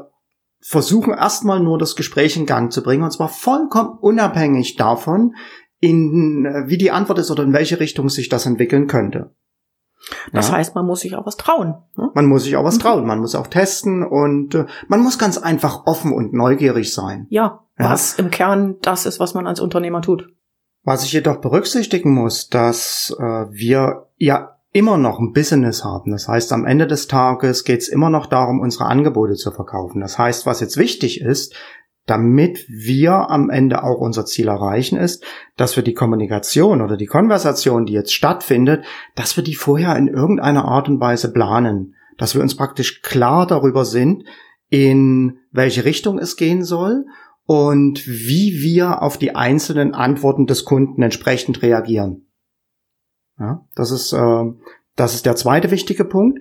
versuchen 0.65 1.13
erstmal 1.13 1.59
nur 1.59 1.77
das 1.77 1.95
Gespräch 1.95 2.37
in 2.37 2.45
Gang 2.45 2.71
zu 2.71 2.81
bringen 2.81 3.03
und 3.03 3.11
zwar 3.11 3.29
vollkommen 3.29 3.97
unabhängig 3.99 4.75
davon, 4.75 5.35
in, 5.79 6.45
äh, 6.45 6.69
wie 6.69 6.77
die 6.77 6.91
Antwort 6.91 7.19
ist 7.19 7.29
oder 7.29 7.43
in 7.43 7.53
welche 7.53 7.79
Richtung 7.79 8.09
sich 8.09 8.29
das 8.29 8.45
entwickeln 8.45 8.87
könnte. 8.87 9.35
Das 10.31 10.49
ja. 10.49 10.55
heißt, 10.55 10.75
man 10.75 10.85
muss 10.85 11.01
sich 11.01 11.15
auch 11.15 11.25
was 11.25 11.37
trauen. 11.37 11.75
Ne? 11.97 12.09
Man 12.13 12.25
muss 12.25 12.43
sich 12.43 12.55
auch 12.55 12.63
was 12.63 12.75
mhm. 12.75 12.81
trauen. 12.81 13.05
Man 13.05 13.19
muss 13.19 13.35
auch 13.35 13.47
testen 13.47 14.03
und 14.03 14.55
äh, 14.55 14.65
man 14.87 15.01
muss 15.01 15.17
ganz 15.17 15.37
einfach 15.37 15.85
offen 15.85 16.13
und 16.13 16.33
neugierig 16.33 16.93
sein. 16.93 17.27
Ja, 17.29 17.65
ja, 17.77 17.91
was 17.91 18.19
im 18.19 18.29
Kern 18.29 18.77
das 18.81 19.05
ist, 19.05 19.19
was 19.19 19.33
man 19.33 19.47
als 19.47 19.59
Unternehmer 19.59 20.01
tut. 20.01 20.29
Was 20.83 21.03
ich 21.05 21.13
jedoch 21.13 21.37
berücksichtigen 21.37 22.13
muss, 22.13 22.49
dass 22.49 23.15
äh, 23.17 23.23
wir 23.23 24.07
ja 24.17 24.52
immer 24.73 24.97
noch 24.97 25.19
ein 25.19 25.31
Business 25.31 25.85
haben. 25.85 26.11
Das 26.11 26.27
heißt, 26.27 26.51
am 26.51 26.65
Ende 26.65 26.87
des 26.87 27.07
Tages 27.07 27.63
geht 27.63 27.81
es 27.81 27.87
immer 27.87 28.09
noch 28.09 28.25
darum, 28.25 28.59
unsere 28.59 28.85
Angebote 28.85 29.35
zu 29.35 29.51
verkaufen. 29.51 30.01
Das 30.01 30.17
heißt, 30.17 30.45
was 30.45 30.59
jetzt 30.59 30.77
wichtig 30.77 31.21
ist, 31.21 31.55
damit 32.05 32.65
wir 32.67 33.29
am 33.29 33.49
Ende 33.49 33.83
auch 33.83 33.99
unser 33.99 34.25
Ziel 34.25 34.49
erreichen, 34.49 34.97
ist, 34.97 35.23
dass 35.55 35.75
wir 35.75 35.83
die 35.83 35.93
Kommunikation 35.93 36.81
oder 36.81 36.97
die 36.97 37.05
Konversation, 37.05 37.85
die 37.85 37.93
jetzt 37.93 38.13
stattfindet, 38.13 38.83
dass 39.15 39.37
wir 39.37 39.43
die 39.43 39.55
vorher 39.55 39.95
in 39.95 40.07
irgendeiner 40.07 40.65
Art 40.65 40.89
und 40.89 40.99
Weise 40.99 41.31
planen. 41.31 41.95
Dass 42.17 42.35
wir 42.35 42.41
uns 42.41 42.57
praktisch 42.57 43.01
klar 43.01 43.47
darüber 43.47 43.85
sind, 43.85 44.25
in 44.69 45.37
welche 45.51 45.85
Richtung 45.85 46.17
es 46.17 46.35
gehen 46.35 46.63
soll 46.63 47.05
und 47.45 48.05
wie 48.07 48.59
wir 48.61 49.01
auf 49.01 49.17
die 49.17 49.35
einzelnen 49.35 49.93
Antworten 49.93 50.47
des 50.47 50.65
Kunden 50.65 51.01
entsprechend 51.03 51.61
reagieren. 51.61 52.25
Ja, 53.39 53.65
das 53.75 53.91
ist, 53.91 54.13
äh, 54.13 54.43
das 54.95 55.15
ist 55.15 55.25
der 55.25 55.35
zweite 55.35 55.71
wichtige 55.71 56.05
Punkt. 56.05 56.39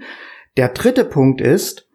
Der 0.56 0.68
dritte 0.68 1.04
Punkt 1.04 1.40
ist, 1.40 1.88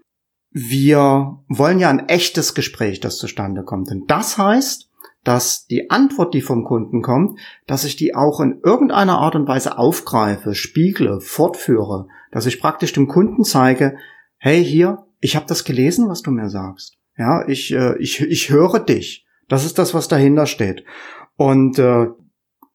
wir 0.51 1.39
wollen 1.47 1.79
ja 1.79 1.89
ein 1.89 2.09
echtes 2.09 2.55
Gespräch, 2.55 2.99
das 2.99 3.17
zustande 3.17 3.63
kommt. 3.63 3.91
Und 3.91 4.09
das 4.09 4.37
heißt, 4.37 4.89
dass 5.23 5.67
die 5.67 5.89
Antwort, 5.89 6.33
die 6.33 6.41
vom 6.41 6.63
Kunden 6.63 7.01
kommt, 7.01 7.39
dass 7.67 7.83
ich 7.83 7.95
die 7.95 8.15
auch 8.15 8.39
in 8.39 8.61
irgendeiner 8.63 9.19
Art 9.19 9.35
und 9.35 9.47
Weise 9.47 9.77
aufgreife, 9.77 10.55
spiegle, 10.55 11.19
fortführe, 11.19 12.07
dass 12.31 12.45
ich 12.45 12.61
praktisch 12.61 12.93
dem 12.93 13.07
Kunden 13.07 13.43
zeige, 13.43 13.97
hey 14.37 14.63
hier, 14.63 15.05
ich 15.19 15.35
habe 15.35 15.45
das 15.45 15.63
gelesen, 15.63 16.07
was 16.07 16.21
du 16.21 16.31
mir 16.31 16.49
sagst. 16.49 16.97
Ja, 17.17 17.47
ich, 17.47 17.73
äh, 17.73 17.97
ich, 17.97 18.21
ich 18.21 18.49
höre 18.49 18.79
dich. 18.79 19.25
Das 19.49 19.65
ist 19.65 19.77
das, 19.77 19.93
was 19.93 20.07
dahinter 20.07 20.45
steht. 20.45 20.83
Und 21.35 21.77
äh, 21.77 22.07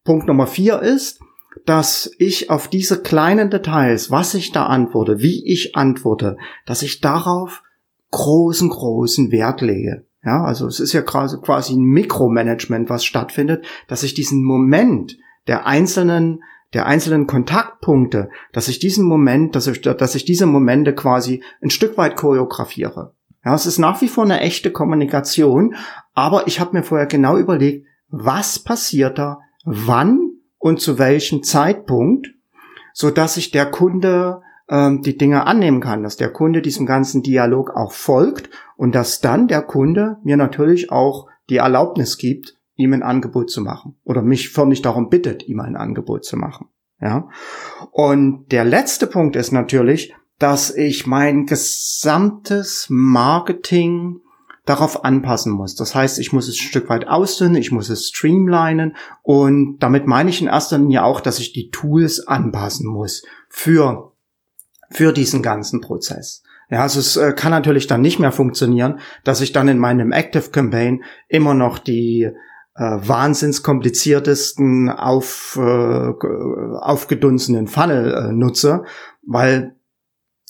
Punkt 0.05 0.27
Nummer 0.27 0.47
vier 0.47 0.81
ist, 0.81 1.21
dass 1.67 2.11
ich 2.19 2.51
auf 2.51 2.69
diese 2.69 3.03
kleinen 3.03 3.51
Details, 3.51 4.11
was 4.11 4.35
ich 4.35 4.53
da 4.53 4.67
antworte, 4.67 5.21
wie 5.21 5.47
ich 5.47 5.77
antworte, 5.77 6.37
dass 6.67 6.83
ich 6.83 7.01
darauf 7.01 7.62
großen, 8.11 8.69
großen 8.69 9.31
Wert 9.31 9.61
lege. 9.61 10.07
Ja, 10.25 10.45
also 10.45 10.67
es 10.67 10.79
ist 10.79 10.93
ja 10.93 11.03
quasi 11.03 11.75
ein 11.75 11.85
Mikromanagement, 11.85 12.88
was 12.88 13.05
stattfindet, 13.05 13.65
dass 13.88 14.03
ich 14.03 14.15
diesen 14.15 14.45
Moment 14.45 15.19
der 15.49 15.67
einzelnen 15.67 16.43
der 16.73 16.87
einzelnen 16.87 17.27
Kontaktpunkte, 17.27 18.31
dass 18.53 18.69
ich 18.69 18.79
diesen 18.79 19.05
Moment, 19.05 19.55
dass 19.55 19.67
ich, 19.67 19.83
dass 19.83 20.15
ich 20.15 20.25
diese 20.25 20.47
Momente 20.47 20.95
quasi 20.95 21.43
ein 21.62 21.71
Stück 21.71 21.99
weit 21.99 22.17
choreografiere. 22.17 23.15
Ja, 23.45 23.55
es 23.55 23.67
ist 23.67 23.79
nach 23.79 24.01
wie 24.01 24.09
vor 24.09 24.25
eine 24.25 24.41
echte 24.41 24.71
Kommunikation, 24.71 25.75
aber 26.15 26.47
ich 26.47 26.61
habe 26.61 26.77
mir 26.77 26.83
vorher 26.83 27.07
genau 27.07 27.37
überlegt, 27.37 27.87
was 28.09 28.59
passiert 28.59 29.19
da, 29.19 29.41
wann 29.65 30.32
und 30.62 30.81
zu 30.81 30.96
welchem 30.96 31.42
Zeitpunkt, 31.42 32.29
so 32.94 33.11
dass 33.11 33.35
sich 33.35 33.51
der 33.51 33.66
Kunde 33.66 34.42
ähm, 34.68 35.03
die 35.03 35.18
Dinge 35.18 35.44
annehmen 35.44 35.81
kann, 35.81 36.05
dass 36.05 36.16
der 36.16 36.31
Kunde 36.31 36.62
diesem 36.62 36.87
ganzen 36.87 37.22
Dialog 37.22 37.70
auch 37.75 37.90
folgt 37.90 38.48
und 38.77 38.94
dass 38.94 39.20
dann 39.20 39.48
der 39.48 39.62
Kunde 39.62 40.18
mir 40.22 40.37
natürlich 40.37 40.92
auch 40.92 41.27
die 41.51 41.57
Erlaubnis 41.57 42.16
gibt, 42.16 42.57
ihm 42.77 42.92
ein 42.92 43.03
Angebot 43.03 43.51
zu 43.51 43.61
machen 43.61 43.96
oder 44.05 44.22
mich 44.22 44.51
förmlich 44.51 44.83
darum 44.83 45.09
bittet, 45.09 45.48
ihm 45.48 45.59
ein 45.59 45.75
Angebot 45.75 46.25
zu 46.25 46.37
machen. 46.37 46.68
Ja. 47.01 47.29
Und 47.90 48.53
der 48.53 48.64
letzte 48.64 49.09
Punkt 49.09 49.35
ist 49.35 49.51
natürlich, 49.51 50.14
dass 50.38 50.72
ich 50.72 51.09
mein 51.09 51.46
gesamtes 51.46 52.87
Marketing 52.88 54.20
darauf 54.64 55.05
anpassen 55.05 55.53
muss. 55.53 55.75
Das 55.75 55.94
heißt, 55.94 56.18
ich 56.18 56.33
muss 56.33 56.48
es 56.48 56.55
ein 56.55 56.68
Stück 56.68 56.88
weit 56.88 57.09
ausdünnen, 57.09 57.57
ich 57.57 57.72
muss 57.72 57.88
es 57.88 58.09
streamlinen 58.09 58.96
und 59.22 59.79
damit 59.81 60.07
meine 60.07 60.31
ich 60.31 60.40
in 60.40 60.46
erster 60.46 60.79
Linie 60.79 61.05
auch, 61.05 61.20
dass 61.20 61.40
ich 61.40 61.53
die 61.53 61.70
Tools 61.70 62.27
anpassen 62.27 62.87
muss 62.87 63.22
für, 63.48 64.12
für 64.90 65.12
diesen 65.12 65.42
ganzen 65.42 65.81
Prozess. 65.81 66.42
Ja, 66.70 66.83
also 66.83 67.01
es 67.01 67.16
äh, 67.16 67.33
kann 67.33 67.51
natürlich 67.51 67.87
dann 67.87 68.01
nicht 68.01 68.18
mehr 68.18 68.33
funktionieren, 68.33 69.01
dass 69.25 69.40
ich 69.40 69.53
dann 69.53 69.68
in 69.68 69.79
meinem 69.79 70.12
Active 70.12 70.51
Campaign 70.51 71.03
immer 71.29 71.55
noch 71.55 71.79
die 71.79 72.31
äh, 72.75 72.81
wahnsinns 72.81 73.62
auf, 74.96 75.59
äh, 75.61 76.12
aufgedunsenen 76.81 77.66
Funnel 77.66 78.14
äh, 78.14 78.33
nutze, 78.33 78.85
weil 79.27 79.77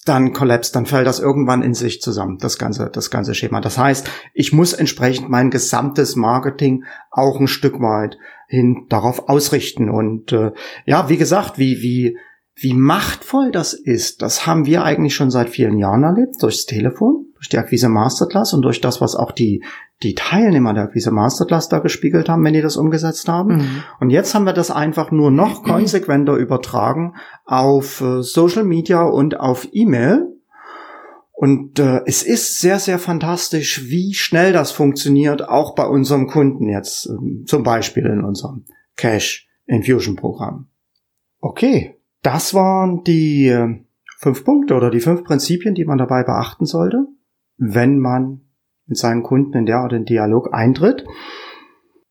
dann 0.04 0.32
kollapst, 0.32 0.74
dann 0.74 0.86
fällt 0.86 1.06
das 1.06 1.20
irgendwann 1.20 1.62
in 1.62 1.74
sich 1.74 2.00
zusammen, 2.00 2.38
das 2.38 2.58
ganze, 2.58 2.90
das 2.90 3.10
ganze 3.10 3.34
Schema. 3.34 3.60
Das 3.60 3.78
heißt, 3.78 4.10
ich 4.34 4.52
muss 4.52 4.72
entsprechend 4.72 5.28
mein 5.28 5.50
gesamtes 5.50 6.16
Marketing 6.16 6.84
auch 7.10 7.38
ein 7.38 7.46
Stück 7.46 7.80
weit 7.80 8.18
hin 8.48 8.86
darauf 8.88 9.28
ausrichten. 9.28 9.88
Und 9.88 10.32
äh, 10.32 10.52
ja, 10.86 11.08
wie 11.08 11.16
gesagt, 11.16 11.58
wie, 11.58 11.82
wie, 11.82 12.18
wie 12.54 12.74
machtvoll 12.74 13.50
das 13.50 13.72
ist, 13.72 14.22
das 14.22 14.46
haben 14.46 14.66
wir 14.66 14.84
eigentlich 14.84 15.14
schon 15.14 15.30
seit 15.30 15.48
vielen 15.48 15.78
Jahren 15.78 16.04
erlebt, 16.04 16.36
durchs 16.40 16.66
Telefon, 16.66 17.26
durch 17.34 17.48
die 17.48 17.58
Akquise 17.58 17.88
Masterclass 17.88 18.52
und 18.52 18.62
durch 18.62 18.80
das, 18.80 19.00
was 19.00 19.16
auch 19.16 19.32
die, 19.32 19.64
die 20.02 20.14
Teilnehmer 20.14 20.74
der 20.74 20.84
Akquise 20.84 21.10
Masterclass 21.10 21.68
da 21.68 21.78
gespiegelt 21.78 22.28
haben, 22.28 22.44
wenn 22.44 22.52
die 22.52 22.60
das 22.60 22.76
umgesetzt 22.76 23.28
haben. 23.28 23.56
Mhm. 23.56 23.82
Und 24.00 24.10
jetzt 24.10 24.34
haben 24.34 24.44
wir 24.44 24.52
das 24.52 24.70
einfach 24.70 25.10
nur 25.10 25.30
noch 25.30 25.62
konsequenter 25.64 26.34
übertragen 26.34 27.14
auf 27.46 28.00
äh, 28.00 28.22
Social 28.22 28.64
Media 28.64 29.02
und 29.02 29.40
auf 29.40 29.68
E-Mail. 29.72 30.28
Und 31.32 31.78
äh, 31.78 32.02
es 32.06 32.22
ist 32.22 32.60
sehr, 32.60 32.78
sehr 32.78 32.98
fantastisch, 32.98 33.88
wie 33.88 34.14
schnell 34.14 34.52
das 34.52 34.70
funktioniert, 34.70 35.48
auch 35.48 35.74
bei 35.74 35.86
unserem 35.86 36.28
Kunden 36.28 36.68
jetzt, 36.68 37.06
äh, 37.06 37.44
zum 37.46 37.62
Beispiel 37.62 38.04
in 38.06 38.22
unserem 38.22 38.66
Cash 38.96 39.48
Infusion 39.66 40.16
Programm. 40.16 40.68
Okay, 41.40 41.96
das 42.22 42.54
waren 42.54 43.02
die 43.04 43.48
äh, 43.48 43.84
fünf 44.18 44.44
Punkte 44.44 44.74
oder 44.74 44.90
die 44.90 45.00
fünf 45.00 45.24
Prinzipien, 45.24 45.74
die 45.74 45.84
man 45.84 45.98
dabei 45.98 46.22
beachten 46.22 46.64
sollte, 46.64 47.06
wenn 47.56 47.98
man 47.98 48.42
mit 48.86 48.96
seinen 48.98 49.22
Kunden 49.22 49.56
in 49.58 49.66
der 49.66 49.78
Art 49.78 49.92
in 49.92 50.04
Dialog 50.04 50.54
eintritt. 50.54 51.04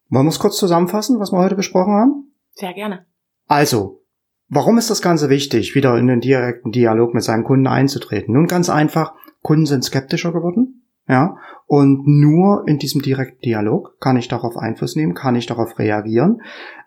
Wollen 0.10 0.26
wir 0.26 0.30
es 0.30 0.40
kurz 0.40 0.58
zusammenfassen, 0.58 1.20
was 1.20 1.32
wir 1.32 1.40
heute 1.40 1.56
besprochen 1.56 1.94
haben? 1.94 2.34
Sehr 2.52 2.74
gerne. 2.74 3.06
Also, 3.48 4.04
warum 4.50 4.78
ist 4.78 4.90
das 4.90 5.02
Ganze 5.02 5.30
wichtig, 5.30 5.74
wieder 5.74 5.98
in 5.98 6.08
den 6.08 6.20
direkten 6.20 6.72
Dialog 6.72 7.14
mit 7.14 7.24
seinen 7.24 7.46
Kunden 7.46 7.68
einzutreten? 7.68 8.34
Nun 8.34 8.48
ganz 8.48 8.70
einfach, 8.70 9.14
Kunden 9.42 9.66
sind 9.66 9.86
skeptischer 9.86 10.34
geworden, 10.34 10.81
ja, 11.12 11.36
und 11.68 12.08
nur 12.08 12.64
in 12.68 12.80
diesem 12.80 13.02
direkten 13.02 13.42
Dialog 13.42 14.00
kann 14.00 14.16
ich 14.16 14.30
darauf 14.30 14.56
Einfluss 14.56 14.96
nehmen, 14.96 15.14
kann 15.14 15.36
ich 15.36 15.46
darauf 15.46 15.78
reagieren. 15.78 16.42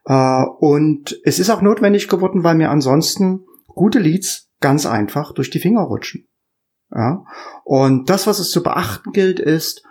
Äh, 0.07 0.45
und 0.61 1.21
es 1.25 1.39
ist 1.39 1.51
auch 1.51 1.61
notwendig 1.61 2.09
geworden, 2.09 2.43
weil 2.43 2.55
mir 2.55 2.71
ansonsten 2.71 3.45
gute 3.67 3.99
Leads 3.99 4.51
ganz 4.61 4.87
einfach 4.87 5.35
durch 5.35 5.51
die 5.51 5.59
Finger 5.59 5.83
rutschen. 5.83 6.27
Ja? 6.91 7.27
Und 7.65 8.09
das, 8.09 8.27
was 8.27 8.39
es 8.39 8.51
zu 8.51 8.63
beachten 8.63 9.13
gilt, 9.13 9.41
ist, 9.41 9.85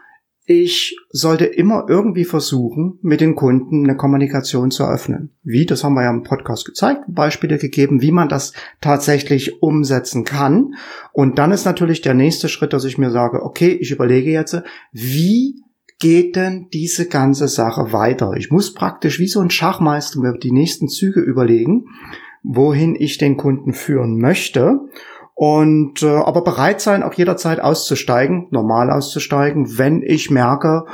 ich 0.45 0.97
sollte 1.10 1.45
immer 1.45 1.86
irgendwie 1.88 2.25
versuchen, 2.25 2.99
mit 3.01 3.21
den 3.21 3.36
Kunden 3.36 3.86
eine 3.86 3.95
Kommunikation 3.95 4.71
zu 4.71 4.84
eröffnen. 4.84 5.32
Wie, 5.43 5.65
das 5.65 5.84
haben 5.84 5.93
wir 5.93 6.03
ja 6.03 6.10
im 6.10 6.23
Podcast 6.23 6.65
gezeigt, 6.65 7.03
Beispiele 7.08 7.58
gegeben, 7.58 8.01
wie 8.01 8.12
man 8.12 8.27
das 8.27 8.51
tatsächlich 8.82 9.62
umsetzen 9.62 10.25
kann. 10.25 10.75
Und 11.13 11.39
dann 11.39 11.53
ist 11.53 11.65
natürlich 11.65 12.01
der 12.01 12.13
nächste 12.13 12.49
Schritt, 12.49 12.73
dass 12.73 12.84
ich 12.84 12.97
mir 12.97 13.12
sage, 13.12 13.41
okay, 13.41 13.71
ich 13.71 13.91
überlege 13.91 14.32
jetzt, 14.32 14.62
wie 14.91 15.63
geht 15.99 16.36
denn 16.36 16.67
diese 16.73 17.08
ganze 17.08 17.47
Sache 17.47 17.93
weiter? 17.93 18.34
Ich 18.36 18.51
muss 18.51 18.73
praktisch 18.73 19.19
wie 19.19 19.27
so 19.27 19.39
ein 19.39 19.49
Schachmeister 19.49 20.19
mir 20.19 20.38
die 20.38 20.51
nächsten 20.51 20.89
Züge 20.89 21.21
überlegen, 21.21 21.86
wohin 22.43 22.95
ich 22.99 23.17
den 23.17 23.38
Kunden 23.38 23.71
führen 23.71 24.19
möchte 24.19 24.82
und 25.34 26.04
äh, 26.04 26.08
aber 26.08 26.43
bereit 26.43 26.82
sein, 26.82 27.04
auch 27.04 27.13
jederzeit 27.13 27.60
auszusteigen, 27.60 28.48
normal 28.52 28.91
auszusteigen, 28.91 29.78
wenn 29.78 30.02
ich 30.02 30.30
merke, 30.30 30.86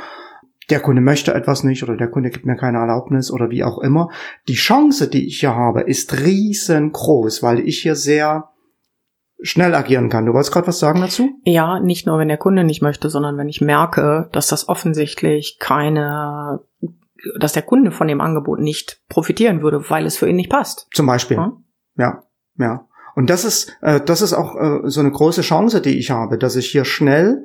der 0.70 0.80
Kunde 0.80 1.02
möchte 1.02 1.34
etwas 1.34 1.64
nicht 1.64 1.82
oder 1.82 1.96
der 1.96 2.08
Kunde 2.08 2.30
gibt 2.30 2.46
mir 2.46 2.56
keine 2.56 2.78
Erlaubnis 2.78 3.30
oder 3.30 3.50
wie 3.50 3.64
auch 3.64 3.78
immer. 3.78 4.08
Die 4.48 4.54
Chance, 4.54 5.08
die 5.08 5.26
ich 5.26 5.40
hier 5.40 5.54
habe, 5.54 5.82
ist 5.82 6.20
riesengroß, 6.20 7.42
weil 7.42 7.60
ich 7.60 7.80
hier 7.80 7.96
sehr 7.96 8.50
schnell 9.42 9.74
agieren 9.74 10.08
kann. 10.08 10.26
Du 10.26 10.32
wolltest 10.32 10.52
gerade 10.52 10.68
was 10.68 10.78
sagen 10.78 11.00
dazu? 11.00 11.30
Ja, 11.44 11.80
nicht 11.80 12.06
nur, 12.06 12.18
wenn 12.18 12.28
der 12.28 12.36
Kunde 12.36 12.64
nicht 12.64 12.82
möchte, 12.82 13.08
sondern 13.10 13.36
wenn 13.36 13.48
ich 13.48 13.60
merke, 13.60 14.28
dass 14.32 14.48
das 14.48 14.68
offensichtlich 14.68 15.58
keine, 15.58 16.60
dass 17.38 17.52
der 17.52 17.62
Kunde 17.62 17.90
von 17.90 18.06
dem 18.06 18.20
Angebot 18.20 18.60
nicht 18.60 19.02
profitieren 19.08 19.62
würde, 19.62 19.88
weil 19.90 20.06
es 20.06 20.16
für 20.16 20.28
ihn 20.28 20.36
nicht 20.36 20.50
passt. 20.50 20.88
Zum 20.92 21.06
Beispiel. 21.06 21.38
Hm? 21.38 21.64
Ja, 21.96 22.22
ja. 22.58 22.86
Und 23.20 23.28
das 23.28 23.44
ist, 23.44 23.76
äh, 23.82 24.00
das 24.00 24.22
ist 24.22 24.32
auch 24.32 24.56
äh, 24.56 24.88
so 24.88 25.00
eine 25.00 25.10
große 25.10 25.42
Chance, 25.42 25.82
die 25.82 25.98
ich 25.98 26.10
habe, 26.10 26.38
dass 26.38 26.56
ich 26.56 26.70
hier 26.70 26.86
schnell 26.86 27.44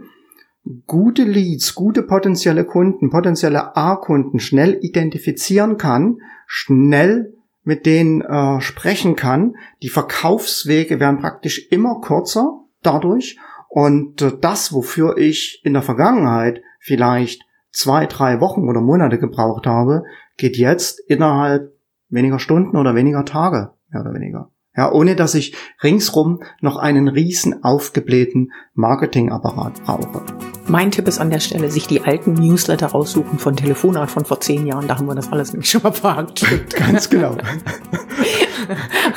gute 0.87 1.23
Leads, 1.23 1.75
gute 1.75 2.01
potenzielle 2.03 2.63
Kunden, 2.63 3.09
potenzielle 3.09 3.75
A-Kunden 3.75 4.39
schnell 4.39 4.79
identifizieren 4.81 5.75
kann, 5.75 6.19
schnell 6.47 7.33
mit 7.65 7.85
denen 7.85 8.21
äh, 8.21 8.61
sprechen 8.61 9.17
kann. 9.17 9.55
Die 9.83 9.89
Verkaufswege 9.89 11.01
werden 11.01 11.19
praktisch 11.19 11.67
immer 11.69 11.99
kürzer 11.99 12.61
dadurch. 12.81 13.37
Und 13.67 14.21
äh, 14.21 14.31
das, 14.39 14.71
wofür 14.71 15.17
ich 15.17 15.59
in 15.65 15.73
der 15.73 15.81
Vergangenheit 15.81 16.61
vielleicht 16.79 17.41
zwei, 17.73 18.05
drei 18.05 18.39
Wochen 18.39 18.69
oder 18.69 18.79
Monate 18.79 19.19
gebraucht 19.19 19.67
habe, 19.67 20.03
geht 20.37 20.55
jetzt 20.55 21.01
innerhalb 21.09 21.73
weniger 22.07 22.39
Stunden 22.39 22.77
oder 22.77 22.95
weniger 22.95 23.25
Tage, 23.25 23.73
mehr 23.89 24.03
oder 24.03 24.13
weniger. 24.13 24.54
Ja, 24.77 24.91
ohne 24.91 25.15
dass 25.15 25.35
ich 25.35 25.55
ringsrum 25.81 26.41
noch 26.61 26.77
einen 26.77 27.07
riesen 27.07 27.63
aufgeblähten 27.63 28.51
Marketingapparat 28.73 29.83
brauche. 29.85 30.21
Mein 30.67 30.91
Tipp 30.91 31.07
ist 31.07 31.19
an 31.19 31.29
der 31.29 31.39
Stelle, 31.39 31.69
sich 31.69 31.87
die 31.87 32.01
alten 32.01 32.33
Newsletter 32.33 32.87
raussuchen 32.87 33.39
von 33.39 33.55
Telefonart 33.55 34.09
von 34.09 34.25
vor 34.25 34.41
zehn 34.41 34.65
Jahren. 34.65 34.87
Da 34.87 34.97
haben 34.97 35.07
wir 35.07 35.15
das 35.15 35.31
alles 35.31 35.53
nämlich 35.53 35.69
schon 35.69 35.83
mal 35.83 35.93
verhakt. 35.93 36.43
Ganz 36.75 37.09
genau. 37.09 37.37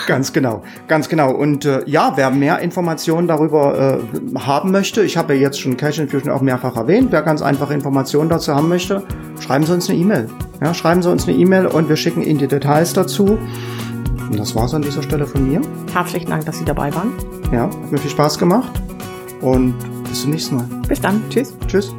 Ganz 0.06 0.32
genau. 0.32 0.62
Ganz 0.86 1.08
genau. 1.08 1.32
Und 1.32 1.64
äh, 1.64 1.82
ja, 1.86 2.12
wer 2.16 2.30
mehr 2.30 2.58
Informationen 2.60 3.26
darüber 3.26 4.00
äh, 4.00 4.38
haben 4.38 4.70
möchte, 4.70 5.02
ich 5.02 5.16
habe 5.16 5.34
ja 5.34 5.40
jetzt 5.40 5.60
schon 5.60 5.76
Cash 5.76 5.98
Infusion 5.98 6.30
auch 6.30 6.42
mehrfach 6.42 6.76
erwähnt, 6.76 7.08
wer 7.10 7.22
ganz 7.22 7.42
einfach 7.42 7.70
Informationen 7.70 8.28
dazu 8.28 8.54
haben 8.54 8.68
möchte, 8.68 9.02
schreiben 9.40 9.64
Sie 9.64 9.72
uns 9.72 9.88
eine 9.88 9.98
E-Mail. 9.98 10.28
Ja, 10.62 10.74
schreiben 10.74 11.02
Sie 11.02 11.10
uns 11.10 11.26
eine 11.26 11.36
E-Mail 11.36 11.66
und 11.66 11.88
wir 11.88 11.96
schicken 11.96 12.22
Ihnen 12.22 12.38
die 12.38 12.48
Details 12.48 12.92
dazu. 12.92 13.38
Und 14.28 14.38
das 14.38 14.54
war's 14.54 14.74
an 14.74 14.82
dieser 14.82 15.02
Stelle 15.02 15.26
von 15.26 15.48
mir. 15.48 15.60
Herzlichen 15.92 16.30
Dank, 16.30 16.44
dass 16.44 16.58
Sie 16.58 16.64
dabei 16.64 16.94
waren. 16.94 17.12
Ja, 17.52 17.62
hat 17.62 17.92
mir 17.92 17.98
viel 17.98 18.10
Spaß 18.10 18.38
gemacht. 18.38 18.70
Und 19.40 19.74
bis 20.04 20.22
zum 20.22 20.30
nächsten 20.30 20.56
Mal. 20.56 20.66
Bis 20.88 21.00
dann. 21.00 21.22
Tschüss. 21.30 21.54
Tschüss. 21.66 21.94